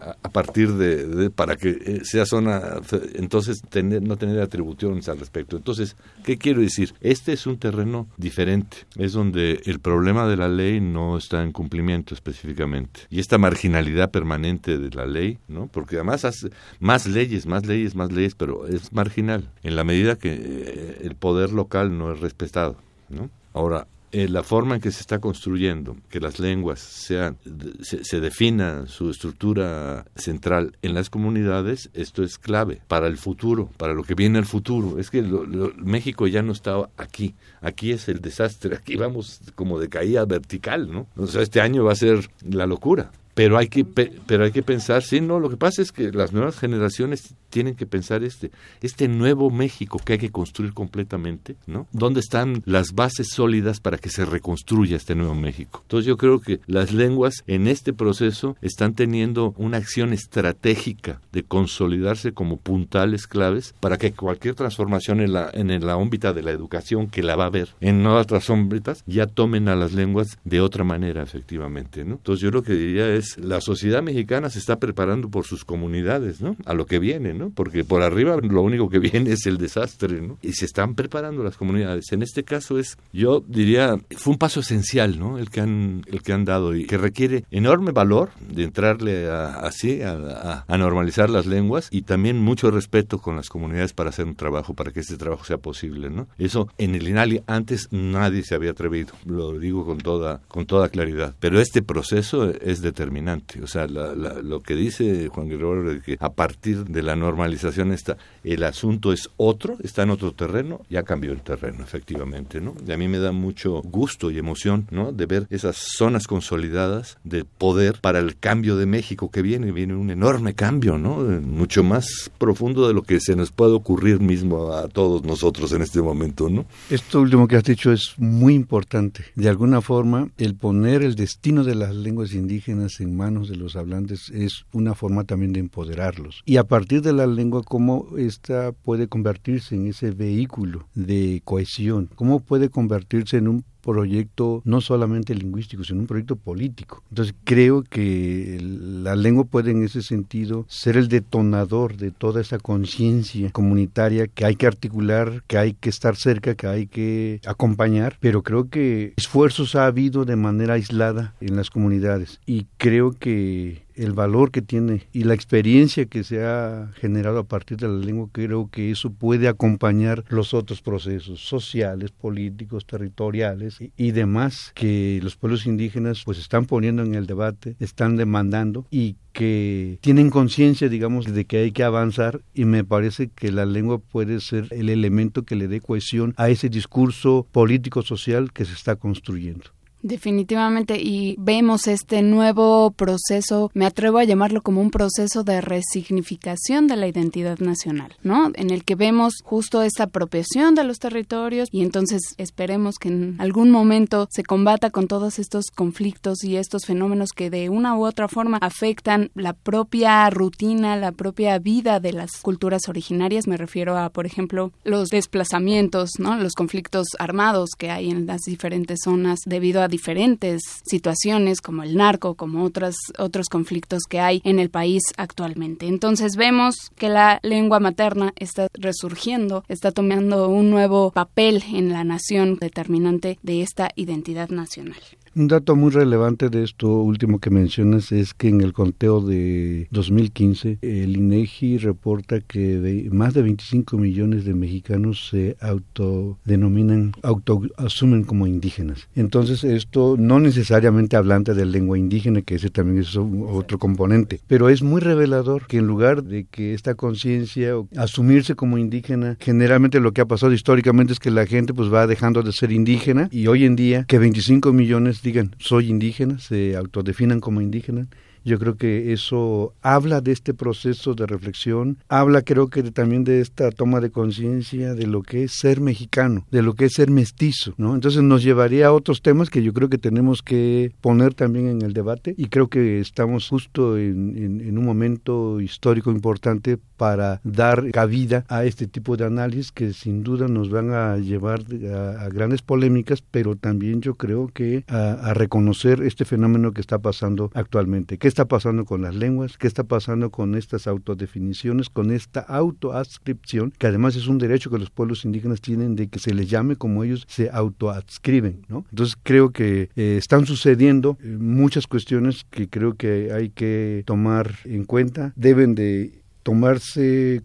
a 0.00 0.28
partir 0.28 0.72
de, 0.74 1.30
para 1.30 1.56
que 1.56 1.70
eh, 1.70 2.00
sea 2.04 2.26
zona 2.26 2.80
entonces 3.14 3.62
tener, 3.62 4.02
no 4.02 4.16
tener 4.16 4.40
atribuciones 4.40 5.08
al 5.08 5.18
respecto. 5.18 5.56
Entonces 5.56 5.96
qué 6.24 6.36
quiero 6.36 6.60
decir 6.60 6.94
este 7.00 7.32
es 7.32 7.46
un 7.46 7.58
terreno 7.58 8.08
diferente. 8.16 8.78
Es 8.96 9.12
donde 9.12 9.60
el 9.64 9.80
problema 9.80 10.26
de 10.28 10.36
la 10.36 10.48
ley 10.48 10.80
no 10.80 11.16
está 11.16 11.42
en 11.42 11.52
cumplimiento 11.52 12.14
específicamente. 12.14 13.00
Y 13.10 13.20
esta 13.20 13.38
marginalidad 13.38 14.10
permanente 14.10 14.78
de 14.78 14.90
la 14.90 15.06
ley 15.06 15.38
no 15.48 15.68
porque 15.68 15.96
además 15.96 16.24
hace 16.24 16.50
más 16.78 17.06
leyes 17.06 17.46
más 17.46 17.66
leyes 17.66 17.94
más 17.94 18.12
leyes 18.12 18.34
pero 18.34 18.66
es 18.66 18.92
marginal. 18.92 19.50
En 19.62 19.76
la 19.76 19.84
medida 19.84 20.16
que 20.16 20.32
eh, 20.32 20.98
el 21.02 21.14
poder 21.14 21.52
local 21.52 21.96
no 21.96 22.12
es 22.12 22.20
respetado 22.20 22.76
no 23.08 23.30
ahora 23.52 23.86
eh, 24.16 24.28
la 24.30 24.42
forma 24.42 24.76
en 24.76 24.80
que 24.80 24.90
se 24.92 25.00
está 25.00 25.18
construyendo, 25.18 25.94
que 26.08 26.20
las 26.20 26.38
lenguas 26.38 26.80
sean, 26.80 27.36
se, 27.82 28.02
se, 28.02 28.18
defina 28.18 28.86
su 28.86 29.10
estructura 29.10 30.06
central 30.16 30.78
en 30.80 30.94
las 30.94 31.10
comunidades, 31.10 31.90
esto 31.92 32.22
es 32.22 32.38
clave 32.38 32.80
para 32.88 33.08
el 33.08 33.18
futuro, 33.18 33.68
para 33.76 33.92
lo 33.92 34.04
que 34.04 34.14
viene 34.14 34.38
al 34.38 34.46
futuro. 34.46 34.98
Es 34.98 35.10
que 35.10 35.20
México 35.20 36.26
ya 36.28 36.40
no 36.40 36.52
está 36.52 36.88
aquí, 36.96 37.34
aquí 37.60 37.92
es 37.92 38.08
el 38.08 38.22
desastre, 38.22 38.74
aquí 38.74 38.96
vamos 38.96 39.42
como 39.54 39.78
de 39.78 39.90
caída 39.90 40.24
vertical, 40.24 40.90
¿no? 40.90 41.06
O 41.18 41.26
sea, 41.26 41.42
este 41.42 41.60
año 41.60 41.84
va 41.84 41.92
a 41.92 41.96
ser 41.96 42.30
la 42.40 42.66
locura 42.66 43.10
pero 43.36 43.58
hay 43.58 43.68
que 43.68 43.84
pero 43.84 44.44
hay 44.44 44.50
que 44.50 44.62
pensar 44.62 45.02
sí 45.02 45.20
no 45.20 45.38
lo 45.38 45.50
que 45.50 45.58
pasa 45.58 45.82
es 45.82 45.92
que 45.92 46.10
las 46.10 46.32
nuevas 46.32 46.58
generaciones 46.58 47.34
tienen 47.50 47.74
que 47.74 47.84
pensar 47.84 48.24
este 48.24 48.50
este 48.80 49.08
nuevo 49.08 49.50
México 49.50 50.00
que 50.02 50.14
hay 50.14 50.18
que 50.18 50.30
construir 50.30 50.72
completamente 50.72 51.54
no 51.66 51.86
dónde 51.92 52.20
están 52.20 52.62
las 52.64 52.94
bases 52.94 53.28
sólidas 53.28 53.78
para 53.80 53.98
que 53.98 54.08
se 54.08 54.24
reconstruya 54.24 54.96
este 54.96 55.14
nuevo 55.14 55.34
México 55.34 55.80
entonces 55.82 56.06
yo 56.06 56.16
creo 56.16 56.40
que 56.40 56.60
las 56.66 56.94
lenguas 56.94 57.44
en 57.46 57.68
este 57.68 57.92
proceso 57.92 58.56
están 58.62 58.94
teniendo 58.94 59.52
una 59.58 59.76
acción 59.76 60.14
estratégica 60.14 61.20
de 61.30 61.42
consolidarse 61.42 62.32
como 62.32 62.56
puntales 62.56 63.26
claves 63.26 63.74
para 63.80 63.98
que 63.98 64.12
cualquier 64.12 64.54
transformación 64.54 65.20
en 65.20 65.34
la 65.34 65.50
en 65.52 65.84
la 65.84 65.98
órbita 65.98 66.32
de 66.32 66.42
la 66.42 66.52
educación 66.52 67.08
que 67.08 67.22
la 67.22 67.36
va 67.36 67.44
a 67.44 67.50
ver 67.50 67.68
en 67.82 68.06
otras 68.06 68.48
órbitas 68.48 69.04
ya 69.06 69.26
tomen 69.26 69.68
a 69.68 69.76
las 69.76 69.92
lenguas 69.92 70.38
de 70.44 70.62
otra 70.62 70.84
manera 70.84 71.22
efectivamente 71.22 72.02
no 72.02 72.14
entonces 72.14 72.40
yo 72.40 72.50
lo 72.50 72.62
que 72.62 72.72
diría 72.72 73.14
es 73.14 73.25
la 73.38 73.60
sociedad 73.60 74.02
mexicana 74.02 74.50
se 74.50 74.58
está 74.58 74.78
preparando 74.78 75.28
por 75.28 75.44
sus 75.44 75.64
comunidades, 75.64 76.40
¿no? 76.40 76.56
A 76.64 76.74
lo 76.74 76.86
que 76.86 76.98
viene, 76.98 77.34
¿no? 77.34 77.50
Porque 77.50 77.84
por 77.84 78.02
arriba 78.02 78.36
lo 78.36 78.62
único 78.62 78.88
que 78.88 78.98
viene 79.10 79.32
es 79.32 79.46
el 79.46 79.58
desastre, 79.58 80.20
¿no? 80.20 80.38
Y 80.42 80.52
se 80.52 80.64
están 80.64 80.94
preparando 80.94 81.42
las 81.42 81.56
comunidades. 81.56 82.12
En 82.12 82.22
este 82.22 82.44
caso 82.44 82.78
es, 82.78 82.96
yo 83.12 83.42
diría, 83.46 83.98
fue 84.16 84.32
un 84.32 84.38
paso 84.38 84.60
esencial, 84.60 85.18
¿no? 85.18 85.38
El 85.38 85.50
que 85.50 85.60
han, 85.60 86.02
el 86.06 86.22
que 86.22 86.32
han 86.32 86.44
dado 86.44 86.74
y 86.74 86.86
que 86.86 86.98
requiere 86.98 87.44
enorme 87.50 87.92
valor 87.92 88.30
de 88.40 88.64
entrarle 88.64 89.28
así 89.28 90.02
a, 90.02 90.64
normalizar 90.76 91.30
las 91.30 91.46
lenguas 91.46 91.88
y 91.90 92.02
también 92.02 92.38
mucho 92.38 92.70
respeto 92.70 93.18
con 93.18 93.36
las 93.36 93.48
comunidades 93.48 93.94
para 93.94 94.10
hacer 94.10 94.26
un 94.26 94.34
trabajo, 94.34 94.74
para 94.74 94.92
que 94.92 95.00
este 95.00 95.16
trabajo 95.16 95.44
sea 95.44 95.56
posible, 95.56 96.10
¿no? 96.10 96.28
Eso 96.38 96.68
en 96.76 96.94
el 96.94 97.08
INALI 97.08 97.42
antes 97.46 97.88
nadie 97.90 98.42
se 98.42 98.54
había 98.54 98.72
atrevido, 98.72 99.14
lo 99.24 99.58
digo 99.58 99.86
con 99.86 99.98
toda, 99.98 100.42
con 100.48 100.66
toda 100.66 100.90
claridad. 100.90 101.34
Pero 101.40 101.60
este 101.60 101.82
proceso 101.82 102.50
es 102.50 102.82
determinante 102.82 103.15
o 103.62 103.66
sea, 103.66 103.86
lo 103.86 104.60
que 104.60 104.74
dice 104.74 105.28
Juan 105.28 105.48
Guerrero 105.48 105.94
de 105.94 106.00
que 106.00 106.16
a 106.20 106.32
partir 106.32 106.84
de 106.84 107.02
la 107.02 107.16
normalización 107.16 107.92
está, 107.92 108.16
el 108.44 108.62
asunto 108.62 109.12
es 109.12 109.30
otro, 109.36 109.76
está 109.82 110.02
en 110.02 110.10
otro 110.10 110.32
terreno, 110.32 110.82
ya 110.90 111.02
cambió 111.02 111.32
el 111.32 111.40
terreno, 111.40 111.82
efectivamente, 111.82 112.60
¿no? 112.60 112.74
Y 112.86 112.92
a 112.92 112.96
mí 112.96 113.08
me 113.08 113.18
da 113.18 113.32
mucho 113.32 113.82
gusto 113.82 114.30
y 114.30 114.38
emoción, 114.38 114.86
¿no? 114.90 115.12
De 115.12 115.26
ver 115.26 115.46
esas 115.50 115.76
zonas 115.76 116.26
consolidadas 116.26 117.18
de 117.24 117.44
poder 117.44 118.00
para 118.00 118.18
el 118.18 118.36
cambio 118.36 118.76
de 118.76 118.86
México 118.86 119.30
que 119.30 119.42
viene, 119.42 119.72
viene 119.72 119.94
un 119.94 120.10
enorme 120.10 120.54
cambio, 120.54 120.98
¿no? 120.98 121.16
Mucho 121.16 121.82
más 121.82 122.30
profundo 122.38 122.86
de 122.88 122.94
lo 122.94 123.02
que 123.02 123.20
se 123.20 123.36
nos 123.36 123.50
puede 123.50 123.72
ocurrir 123.72 124.20
mismo 124.20 124.72
a 124.72 124.88
todos 124.88 125.24
nosotros 125.24 125.72
en 125.72 125.82
este 125.82 126.02
momento, 126.02 126.48
¿no? 126.48 126.66
Esto 126.90 127.20
último 127.20 127.48
que 127.48 127.56
has 127.56 127.64
dicho 127.64 127.92
es 127.92 128.14
muy 128.18 128.54
importante. 128.54 129.24
De 129.34 129.48
alguna 129.48 129.80
forma, 129.80 130.30
el 130.38 130.54
poner 130.54 131.02
el 131.02 131.14
destino 131.14 131.64
de 131.64 131.74
las 131.74 131.94
lenguas 131.94 132.32
indígenas 132.32 133.00
en 133.00 133.05
en 133.06 133.16
manos 133.16 133.48
de 133.48 133.56
los 133.56 133.76
hablantes 133.76 134.30
es 134.30 134.66
una 134.72 134.94
forma 134.94 135.24
también 135.24 135.52
de 135.52 135.60
empoderarlos. 135.60 136.42
Y 136.44 136.58
a 136.58 136.64
partir 136.64 137.00
de 137.02 137.12
la 137.12 137.26
lengua, 137.26 137.62
cómo 137.62 138.08
esta 138.18 138.72
puede 138.72 139.08
convertirse 139.08 139.74
en 139.74 139.86
ese 139.86 140.10
vehículo 140.10 140.88
de 140.94 141.40
cohesión, 141.44 142.10
cómo 142.14 142.40
puede 142.40 142.68
convertirse 142.68 143.38
en 143.38 143.48
un 143.48 143.64
proyecto 143.86 144.62
no 144.64 144.80
solamente 144.80 145.34
lingüístico, 145.34 145.84
sino 145.84 146.00
un 146.00 146.06
proyecto 146.06 146.34
político. 146.36 147.02
Entonces 147.10 147.34
creo 147.44 147.84
que 147.84 148.58
la 148.60 149.14
lengua 149.14 149.44
puede 149.44 149.70
en 149.70 149.84
ese 149.84 150.02
sentido 150.02 150.66
ser 150.68 150.96
el 150.96 151.08
detonador 151.08 151.96
de 151.96 152.10
toda 152.10 152.40
esa 152.40 152.58
conciencia 152.58 153.50
comunitaria 153.52 154.26
que 154.26 154.44
hay 154.44 154.56
que 154.56 154.66
articular, 154.66 155.44
que 155.46 155.56
hay 155.56 155.72
que 155.74 155.88
estar 155.88 156.16
cerca, 156.16 156.56
que 156.56 156.66
hay 156.66 156.86
que 156.88 157.40
acompañar, 157.46 158.18
pero 158.20 158.42
creo 158.42 158.68
que 158.68 159.14
esfuerzos 159.16 159.76
ha 159.76 159.86
habido 159.86 160.24
de 160.24 160.36
manera 160.36 160.74
aislada 160.74 161.34
en 161.40 161.54
las 161.54 161.70
comunidades 161.70 162.40
y 162.44 162.66
creo 162.78 163.12
que 163.12 163.85
el 163.96 164.12
valor 164.12 164.50
que 164.50 164.62
tiene 164.62 165.06
y 165.12 165.24
la 165.24 165.34
experiencia 165.34 166.06
que 166.06 166.24
se 166.24 166.44
ha 166.44 166.92
generado 166.96 167.38
a 167.38 167.44
partir 167.44 167.78
de 167.78 167.88
la 167.88 167.94
lengua, 167.94 168.28
creo 168.32 168.70
que 168.70 168.90
eso 168.90 169.10
puede 169.10 169.48
acompañar 169.48 170.24
los 170.28 170.54
otros 170.54 170.82
procesos 170.82 171.40
sociales, 171.40 172.10
políticos, 172.10 172.86
territoriales 172.86 173.78
y, 173.96 174.10
demás 174.16 174.72
que 174.74 175.20
los 175.22 175.36
pueblos 175.36 175.66
indígenas 175.66 176.22
pues 176.24 176.38
están 176.38 176.64
poniendo 176.64 177.02
en 177.02 177.14
el 177.14 177.26
debate, 177.26 177.76
están 177.80 178.16
demandando 178.16 178.86
y 178.90 179.16
que 179.32 179.98
tienen 180.00 180.30
conciencia, 180.30 180.88
digamos, 180.88 181.26
de 181.26 181.44
que 181.44 181.58
hay 181.58 181.72
que 181.72 181.84
avanzar 181.84 182.40
y 182.54 182.64
me 182.64 182.84
parece 182.84 183.28
que 183.28 183.52
la 183.52 183.66
lengua 183.66 183.98
puede 183.98 184.40
ser 184.40 184.68
el 184.70 184.88
elemento 184.88 185.42
que 185.42 185.56
le 185.56 185.68
dé 185.68 185.82
cohesión 185.82 186.32
a 186.38 186.48
ese 186.48 186.70
discurso 186.70 187.46
político-social 187.52 188.52
que 188.52 188.64
se 188.64 188.72
está 188.72 188.96
construyendo. 188.96 189.76
Definitivamente, 190.02 191.00
y 191.00 191.34
vemos 191.38 191.88
este 191.88 192.22
nuevo 192.22 192.92
proceso, 192.92 193.70
me 193.74 193.86
atrevo 193.86 194.18
a 194.18 194.24
llamarlo 194.24 194.62
como 194.62 194.80
un 194.80 194.90
proceso 194.90 195.42
de 195.42 195.60
resignificación 195.60 196.86
de 196.86 196.96
la 196.96 197.08
identidad 197.08 197.58
nacional, 197.58 198.14
¿no? 198.22 198.52
En 198.54 198.70
el 198.70 198.84
que 198.84 198.94
vemos 198.94 199.34
justo 199.42 199.82
esta 199.82 200.04
apropiación 200.04 200.74
de 200.74 200.84
los 200.84 200.98
territorios 200.98 201.68
y 201.72 201.82
entonces 201.82 202.20
esperemos 202.36 202.96
que 203.00 203.08
en 203.08 203.36
algún 203.40 203.70
momento 203.70 204.28
se 204.30 204.44
combata 204.44 204.90
con 204.90 205.08
todos 205.08 205.38
estos 205.38 205.66
conflictos 205.74 206.44
y 206.44 206.56
estos 206.56 206.84
fenómenos 206.84 207.30
que 207.34 207.50
de 207.50 207.68
una 207.68 207.96
u 207.96 208.06
otra 208.06 208.28
forma 208.28 208.58
afectan 208.60 209.30
la 209.34 209.54
propia 209.54 210.28
rutina, 210.30 210.96
la 210.96 211.12
propia 211.12 211.58
vida 211.58 212.00
de 212.00 212.12
las 212.12 212.30
culturas 212.42 212.88
originarias. 212.88 213.48
Me 213.48 213.56
refiero 213.56 213.96
a, 213.96 214.10
por 214.10 214.26
ejemplo, 214.26 214.72
los 214.84 215.08
desplazamientos, 215.08 216.10
¿no? 216.18 216.36
Los 216.36 216.52
conflictos 216.52 217.08
armados 217.18 217.70
que 217.76 217.90
hay 217.90 218.10
en 218.10 218.26
las 218.26 218.42
diferentes 218.42 219.00
zonas 219.02 219.40
debido 219.46 219.82
a 219.82 219.88
diferentes 219.96 220.60
situaciones 220.84 221.62
como 221.62 221.82
el 221.82 221.96
narco, 221.96 222.34
como 222.34 222.64
otros, 222.64 222.96
otros 223.18 223.46
conflictos 223.48 224.02
que 224.08 224.20
hay 224.20 224.42
en 224.44 224.58
el 224.58 224.68
país 224.68 225.02
actualmente. 225.16 225.86
Entonces 225.86 226.36
vemos 226.36 226.74
que 226.96 227.08
la 227.08 227.40
lengua 227.42 227.80
materna 227.80 228.34
está 228.36 228.68
resurgiendo, 228.74 229.64
está 229.68 229.92
tomando 229.92 230.50
un 230.50 230.68
nuevo 230.70 231.12
papel 231.12 231.64
en 231.72 231.88
la 231.88 232.04
nación 232.04 232.58
determinante 232.60 233.38
de 233.42 233.62
esta 233.62 233.88
identidad 233.96 234.50
nacional. 234.50 235.00
Un 235.36 235.48
dato 235.48 235.76
muy 235.76 235.90
relevante 235.90 236.48
de 236.48 236.64
esto 236.64 236.88
último 236.88 237.40
que 237.40 237.50
mencionas 237.50 238.10
es 238.10 238.32
que 238.32 238.48
en 238.48 238.62
el 238.62 238.72
conteo 238.72 239.20
de 239.20 239.86
2015 239.90 240.78
el 240.80 241.14
INEGI 241.14 241.76
reporta 241.76 242.40
que 242.40 243.06
más 243.12 243.34
de 243.34 243.42
25 243.42 243.98
millones 243.98 244.46
de 244.46 244.54
mexicanos 244.54 245.28
se 245.28 245.58
autodenominan, 245.60 247.12
autoasumen 247.22 248.24
como 248.24 248.46
indígenas. 248.46 249.08
Entonces 249.14 249.62
esto 249.62 250.16
no 250.18 250.40
necesariamente 250.40 251.16
hablante 251.16 251.52
de 251.52 251.66
lengua 251.66 251.98
indígena, 251.98 252.40
que 252.40 252.54
ese 252.54 252.70
también 252.70 253.00
es 253.00 253.14
otro 253.14 253.78
componente, 253.78 254.40
pero 254.46 254.70
es 254.70 254.82
muy 254.82 255.02
revelador 255.02 255.66
que 255.66 255.76
en 255.76 255.86
lugar 255.86 256.24
de 256.24 256.44
que 256.44 256.72
esta 256.72 256.94
conciencia 256.94 257.74
asumirse 257.98 258.54
como 258.54 258.78
indígena, 258.78 259.36
generalmente 259.38 260.00
lo 260.00 260.12
que 260.12 260.22
ha 260.22 260.26
pasado 260.26 260.54
históricamente 260.54 261.12
es 261.12 261.18
que 261.18 261.30
la 261.30 261.44
gente 261.44 261.74
pues 261.74 261.92
va 261.92 262.06
dejando 262.06 262.42
de 262.42 262.52
ser 262.52 262.72
indígena 262.72 263.28
y 263.30 263.48
hoy 263.48 263.66
en 263.66 263.76
día 263.76 264.04
que 264.04 264.18
25 264.18 264.72
millones 264.72 265.25
digan 265.26 265.54
soy 265.58 265.88
indígena, 265.90 266.38
se 266.38 266.76
autodefinan 266.76 267.40
como 267.40 267.60
indígena, 267.60 268.06
yo 268.46 268.58
creo 268.58 268.76
que 268.76 269.12
eso 269.12 269.74
habla 269.82 270.20
de 270.20 270.32
este 270.32 270.54
proceso 270.54 271.14
de 271.14 271.26
reflexión, 271.26 271.98
habla 272.08 272.42
creo 272.42 272.68
que 272.68 272.82
también 272.84 273.24
de 273.24 273.40
esta 273.40 273.70
toma 273.72 274.00
de 274.00 274.10
conciencia 274.10 274.94
de 274.94 275.06
lo 275.06 275.22
que 275.22 275.44
es 275.44 275.52
ser 275.58 275.80
mexicano, 275.80 276.46
de 276.50 276.62
lo 276.62 276.74
que 276.74 276.86
es 276.86 276.92
ser 276.92 277.10
mestizo, 277.10 277.74
¿no? 277.76 277.94
Entonces 277.94 278.22
nos 278.22 278.42
llevaría 278.42 278.86
a 278.86 278.92
otros 278.92 279.20
temas 279.20 279.50
que 279.50 279.62
yo 279.62 279.72
creo 279.72 279.88
que 279.88 279.98
tenemos 279.98 280.42
que 280.42 280.92
poner 281.00 281.34
también 281.34 281.66
en 281.66 281.82
el 281.82 281.92
debate 281.92 282.34
y 282.38 282.46
creo 282.46 282.68
que 282.68 283.00
estamos 283.00 283.48
justo 283.48 283.98
en, 283.98 284.78
un 284.78 284.84
momento 284.84 285.60
histórico 285.60 286.10
importante 286.10 286.78
para 286.96 287.40
dar 287.42 287.90
cabida 287.90 288.44
a 288.48 288.64
este 288.64 288.86
tipo 288.86 289.16
de 289.16 289.24
análisis 289.24 289.72
que 289.72 289.92
sin 289.92 290.22
duda 290.22 290.48
nos 290.48 290.70
van 290.70 290.92
a 290.92 291.16
llevar 291.16 291.60
a, 291.92 292.28
grandes 292.28 292.62
polémicas, 292.62 293.22
pero 293.22 293.56
también 293.56 294.00
yo 294.00 294.14
creo 294.14 294.48
que 294.48 294.84
a, 294.88 295.34
reconocer 295.34 296.02
este 296.02 296.24
fenómeno 296.24 296.72
que 296.72 296.80
está 296.80 296.98
pasando 296.98 297.50
actualmente, 297.54 298.18
está 298.36 298.44
pasando 298.44 298.84
con 298.84 299.00
las 299.00 299.14
lenguas, 299.14 299.56
qué 299.56 299.66
está 299.66 299.84
pasando 299.84 300.30
con 300.30 300.56
estas 300.56 300.86
autodefiniciones, 300.86 301.88
con 301.88 302.10
esta 302.10 302.40
autoadscripción, 302.40 303.72
que 303.78 303.86
además 303.86 304.14
es 304.14 304.26
un 304.26 304.36
derecho 304.36 304.68
que 304.68 304.76
los 304.76 304.90
pueblos 304.90 305.24
indígenas 305.24 305.62
tienen 305.62 305.96
de 305.96 306.08
que 306.08 306.18
se 306.18 306.34
les 306.34 306.50
llame 306.50 306.76
como 306.76 307.02
ellos 307.02 307.24
se 307.28 307.48
autoadscriben, 307.50 308.66
¿no? 308.68 308.84
Entonces 308.90 309.16
creo 309.22 309.52
que 309.52 309.88
eh, 309.96 310.16
están 310.18 310.44
sucediendo 310.44 311.16
eh, 311.22 311.28
muchas 311.40 311.86
cuestiones 311.86 312.44
que 312.50 312.68
creo 312.68 312.92
que 312.92 313.32
hay 313.32 313.48
que 313.48 314.02
tomar 314.04 314.56
en 314.64 314.84
cuenta, 314.84 315.32
deben 315.34 315.74
de 315.74 316.25
tomarse 316.46 317.42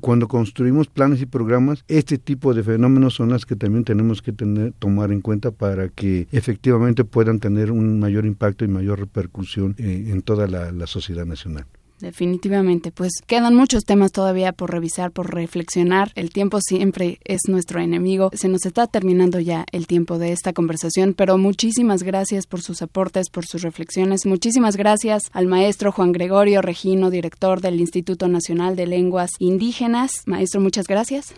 cuando 0.00 0.26
construimos 0.26 0.86
planes 0.86 1.20
y 1.20 1.26
programas, 1.26 1.84
este 1.88 2.16
tipo 2.16 2.54
de 2.54 2.62
fenómenos 2.62 3.12
son 3.12 3.28
las 3.28 3.44
que 3.44 3.54
también 3.54 3.84
tenemos 3.84 4.22
que 4.22 4.32
tener, 4.32 4.72
tomar 4.78 5.12
en 5.12 5.20
cuenta 5.20 5.50
para 5.50 5.90
que 5.90 6.26
efectivamente 6.32 7.04
puedan 7.04 7.38
tener 7.38 7.70
un 7.70 8.00
mayor 8.00 8.24
impacto 8.24 8.64
y 8.64 8.68
mayor 8.68 8.98
repercusión 8.98 9.74
eh, 9.76 10.06
en 10.08 10.22
toda 10.22 10.46
la 10.46 10.86
sociedad 10.86 11.26
nacional. 11.26 11.66
Definitivamente, 12.00 12.90
pues 12.90 13.12
quedan 13.26 13.54
muchos 13.54 13.84
temas 13.84 14.10
todavía 14.10 14.52
por 14.52 14.70
revisar, 14.70 15.12
por 15.12 15.34
reflexionar. 15.34 16.12
El 16.14 16.30
tiempo 16.30 16.60
siempre 16.60 17.18
es 17.24 17.42
nuestro 17.46 17.80
enemigo. 17.80 18.30
Se 18.32 18.48
nos 18.48 18.64
está 18.64 18.86
terminando 18.86 19.38
ya 19.38 19.66
el 19.70 19.86
tiempo 19.86 20.18
de 20.18 20.32
esta 20.32 20.52
conversación, 20.52 21.14
pero 21.14 21.36
muchísimas 21.36 22.02
gracias 22.02 22.46
por 22.46 22.62
sus 22.62 22.80
aportes, 22.80 23.28
por 23.28 23.44
sus 23.44 23.62
reflexiones. 23.62 24.24
Muchísimas 24.24 24.76
gracias 24.76 25.24
al 25.32 25.46
maestro 25.46 25.92
Juan 25.92 26.12
Gregorio 26.12 26.62
Regino, 26.62 27.10
director 27.10 27.60
del 27.60 27.80
Instituto 27.80 28.28
Nacional 28.28 28.76
de 28.76 28.86
Lenguas 28.86 29.30
Indígenas. 29.38 30.10
Maestro, 30.24 30.60
muchas 30.60 30.86
gracias. 30.86 31.34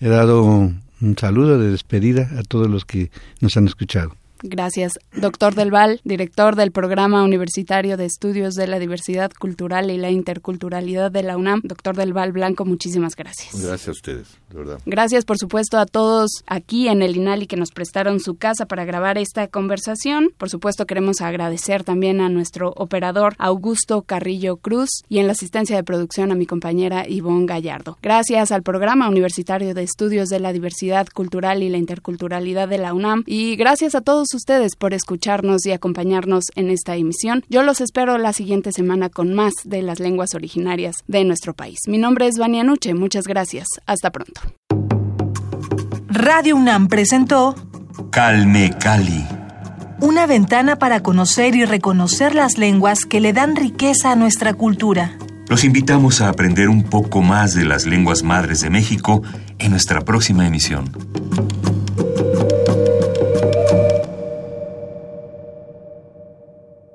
He 0.00 0.08
dado 0.08 0.42
un 0.42 1.18
saludo 1.18 1.58
de 1.58 1.70
despedida 1.70 2.30
a 2.36 2.42
todos 2.42 2.68
los 2.68 2.84
que 2.84 3.10
nos 3.40 3.56
han 3.56 3.66
escuchado. 3.66 4.14
Gracias, 4.42 4.98
doctor 5.14 5.54
Del 5.54 5.70
Val, 5.70 6.00
director 6.04 6.56
del 6.56 6.72
Programa 6.72 7.24
Universitario 7.24 7.96
de 7.96 8.04
Estudios 8.04 8.54
de 8.54 8.66
la 8.66 8.78
Diversidad 8.78 9.30
Cultural 9.32 9.90
y 9.90 9.96
la 9.96 10.10
Interculturalidad 10.10 11.10
de 11.10 11.22
la 11.22 11.36
UNAM. 11.36 11.60
Doctor 11.64 11.96
Del 11.96 12.12
Val 12.12 12.32
Blanco, 12.32 12.64
muchísimas 12.64 13.16
gracias. 13.16 13.54
Gracias 13.54 13.88
a 13.88 13.90
ustedes, 13.92 14.28
de 14.50 14.58
verdad. 14.58 14.80
Gracias, 14.84 15.24
por 15.24 15.38
supuesto, 15.38 15.78
a 15.78 15.86
todos 15.86 16.44
aquí 16.46 16.88
en 16.88 17.02
el 17.02 17.16
INALI 17.16 17.46
que 17.46 17.56
nos 17.56 17.70
prestaron 17.70 18.20
su 18.20 18.36
casa 18.36 18.66
para 18.66 18.84
grabar 18.84 19.18
esta 19.18 19.48
conversación. 19.48 20.30
Por 20.36 20.50
supuesto, 20.50 20.86
queremos 20.86 21.20
agradecer 21.20 21.84
también 21.84 22.20
a 22.20 22.28
nuestro 22.28 22.72
operador 22.76 23.34
Augusto 23.38 24.02
Carrillo 24.02 24.56
Cruz 24.56 25.02
y 25.08 25.18
en 25.18 25.26
la 25.26 25.32
asistencia 25.32 25.76
de 25.76 25.84
producción 25.84 26.30
a 26.30 26.34
mi 26.34 26.46
compañera 26.46 27.08
Ivonne 27.08 27.46
Gallardo. 27.46 27.98
Gracias 28.02 28.52
al 28.52 28.62
Programa 28.62 29.08
Universitario 29.08 29.74
de 29.74 29.82
Estudios 29.82 30.28
de 30.28 30.40
la 30.40 30.52
Diversidad 30.52 31.06
Cultural 31.08 31.62
y 31.62 31.68
la 31.68 31.78
Interculturalidad 31.78 32.68
de 32.68 32.78
la 32.78 32.92
UNAM 32.92 33.24
y 33.26 33.56
gracias 33.56 33.94
a 33.94 34.00
todos 34.26 34.34
ustedes 34.34 34.74
por 34.76 34.92
escucharnos 34.92 35.66
y 35.66 35.72
acompañarnos 35.72 36.46
en 36.56 36.70
esta 36.70 36.96
emisión. 36.96 37.44
Yo 37.48 37.62
los 37.62 37.80
espero 37.80 38.18
la 38.18 38.32
siguiente 38.32 38.72
semana 38.72 39.08
con 39.08 39.34
más 39.34 39.52
de 39.64 39.82
las 39.82 40.00
lenguas 40.00 40.34
originarias 40.34 40.96
de 41.06 41.24
nuestro 41.24 41.54
país. 41.54 41.78
Mi 41.86 41.98
nombre 41.98 42.26
es 42.26 42.36
Vania 42.36 42.64
Nuche. 42.64 42.94
Muchas 42.94 43.26
gracias. 43.28 43.68
Hasta 43.86 44.10
pronto. 44.10 44.40
Radio 46.08 46.56
UNAM 46.56 46.88
presentó 46.88 47.54
Calme 48.10 48.72
Cali. 48.80 49.24
Una 50.00 50.26
ventana 50.26 50.76
para 50.76 51.02
conocer 51.04 51.54
y 51.54 51.64
reconocer 51.64 52.34
las 52.34 52.58
lenguas 52.58 53.04
que 53.04 53.20
le 53.20 53.32
dan 53.32 53.54
riqueza 53.54 54.10
a 54.10 54.16
nuestra 54.16 54.54
cultura. 54.54 55.16
Los 55.48 55.62
invitamos 55.62 56.20
a 56.20 56.30
aprender 56.30 56.68
un 56.68 56.82
poco 56.82 57.22
más 57.22 57.54
de 57.54 57.64
las 57.64 57.86
lenguas 57.86 58.24
madres 58.24 58.60
de 58.60 58.70
México 58.70 59.22
en 59.58 59.70
nuestra 59.70 60.00
próxima 60.00 60.46
emisión. 60.46 60.90